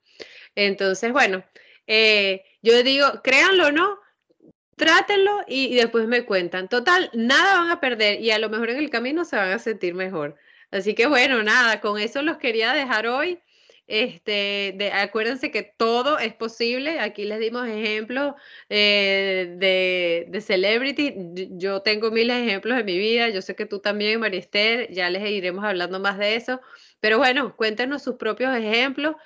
Entonces, 0.55 1.13
bueno, 1.13 1.45
eh, 1.87 2.45
yo 2.63 2.83
digo, 2.83 3.21
créanlo 3.23 3.67
o 3.67 3.73
no, 3.73 3.99
trátenlo 4.77 5.45
y, 5.47 5.75
después 5.75 6.09
me 6.09 6.25
cuentan. 6.25 6.67
Total, 6.69 7.11
nada 7.13 7.61
van 7.61 7.71
a 7.71 7.79
perder 7.79 8.21
y 8.23 8.31
a 8.31 8.39
lo 8.39 8.49
mejor 8.49 8.71
en 8.71 8.79
el 8.79 8.89
camino 8.89 9.27
se 9.27 9.37
van 9.37 9.51
a 9.53 9.59
sentir 9.59 9.95
mejor. 9.95 10.37
Así 10.71 10.95
que 10.95 11.07
bueno, 11.07 11.43
nada, 11.43 11.83
con 11.83 11.99
eso 11.99 12.23
los 12.23 12.39
quería 12.39 12.73
dejar 12.73 13.07
hoy. 13.07 13.39
Este, 13.87 14.75
de, 14.77 14.91
acuérdense 14.93 15.51
que 15.51 15.63
todo 15.63 16.19
es 16.19 16.35
posible. 16.35 17.01
Aquí 17.01 17.25
les 17.25 17.41
dimos 17.41 17.69
ejemplos 17.69 18.35
eh, 18.69 19.55
de, 19.59 20.27
de, 20.29 20.41
celebrity. 20.41 21.15
Yo 21.51 21.83
tengo 21.83 22.11
miles 22.11 22.37
de 22.37 22.47
ejemplos 22.47 22.79
en 22.79 22.87
mi 22.87 22.99
vida. 22.99 23.29
Yo 23.29 23.43
sé 23.43 23.55
que 23.57 23.67
tú 23.67 23.81
también, 23.81 24.21
Marister. 24.21 24.91
Ya 24.93 25.11
les 25.11 25.29
iremos 25.29 25.65
hablando 25.65 26.01
más 26.01 26.19
de 26.19 26.37
eso. 26.37 26.61
Pero 27.01 27.19
bueno, 27.19 27.57
cuéntenos 27.57 28.03
sus 28.03 28.17
propios 28.17 28.57
ejemplos. 28.57 29.17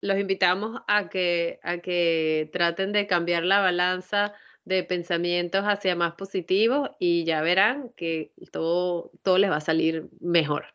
Los 0.00 0.18
invitamos 0.18 0.82
a 0.88 1.08
que, 1.08 1.60
a 1.62 1.78
que 1.78 2.50
traten 2.52 2.92
de 2.92 3.06
cambiar 3.06 3.44
la 3.44 3.60
balanza 3.60 4.34
de 4.64 4.84
pensamientos 4.84 5.62
hacia 5.64 5.96
más 5.96 6.14
positivos 6.14 6.90
y 6.98 7.24
ya 7.24 7.42
verán 7.42 7.90
que 7.96 8.32
todo, 8.52 9.12
todo 9.22 9.38
les 9.38 9.50
va 9.50 9.56
a 9.56 9.60
salir 9.60 10.08
mejor. 10.20 10.66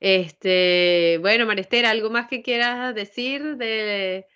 Este, 0.00 1.18
bueno, 1.20 1.46
Maristera, 1.46 1.90
¿algo 1.90 2.10
más 2.10 2.26
que 2.28 2.42
quieras 2.42 2.94
decir 2.94 3.56
de, 3.56 4.26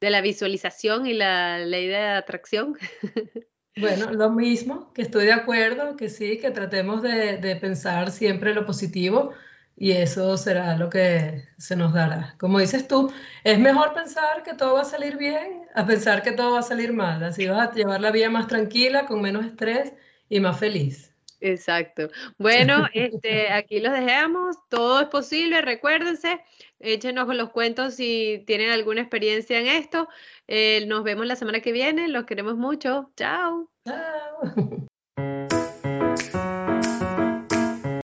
la 0.00 0.20
visualización 0.22 1.06
y 1.06 1.12
la 1.12 1.58
ley 1.58 1.86
de 1.86 1.98
atracción? 1.98 2.76
Bueno, 3.76 4.10
lo 4.10 4.30
mismo, 4.30 4.92
que 4.92 5.02
estoy 5.02 5.26
de 5.26 5.32
acuerdo, 5.32 5.96
que 5.96 6.10
sí, 6.10 6.38
que 6.38 6.50
tratemos 6.50 7.02
de, 7.02 7.38
de, 7.38 7.56
pensar 7.56 8.10
siempre 8.10 8.52
lo 8.52 8.66
positivo 8.66 9.32
y 9.76 9.92
eso 9.92 10.36
será 10.36 10.76
lo 10.76 10.90
que 10.90 11.44
se 11.56 11.76
nos 11.76 11.94
dará. 11.94 12.34
Como 12.38 12.58
dices 12.58 12.88
tú, 12.88 13.10
es 13.44 13.58
mejor 13.58 13.94
pensar 13.94 14.42
que 14.42 14.54
todo 14.54 14.74
va 14.74 14.82
a 14.82 14.84
salir 14.84 15.16
bien 15.16 15.60
a 15.74 15.86
pensar 15.86 16.22
que 16.22 16.32
todo 16.32 16.52
va 16.52 16.60
a 16.60 16.62
salir 16.62 16.92
mal. 16.92 17.22
Así 17.24 17.46
vas 17.46 17.70
a 17.70 17.72
llevar 17.72 18.00
la 18.00 18.10
vida 18.10 18.28
más 18.28 18.48
tranquila, 18.48 19.06
con 19.06 19.22
menos 19.22 19.46
estrés 19.46 19.94
y 20.28 20.40
más 20.40 20.58
feliz. 20.58 21.09
Exacto. 21.40 22.08
Bueno, 22.38 22.86
este, 22.92 23.50
aquí 23.50 23.80
los 23.80 23.92
dejamos. 23.92 24.56
Todo 24.68 25.00
es 25.00 25.08
posible. 25.08 25.60
Recuérdense, 25.62 26.40
échenos 26.78 27.34
los 27.34 27.50
cuentos 27.50 27.94
si 27.94 28.44
tienen 28.46 28.70
alguna 28.70 29.02
experiencia 29.02 29.58
en 29.58 29.66
esto. 29.66 30.08
Eh, 30.48 30.84
nos 30.86 31.04
vemos 31.04 31.26
la 31.26 31.36
semana 31.36 31.60
que 31.60 31.72
viene. 31.72 32.08
Los 32.08 32.24
queremos 32.24 32.56
mucho. 32.56 33.10
Chao. 33.16 33.70
Chao. 33.86 34.88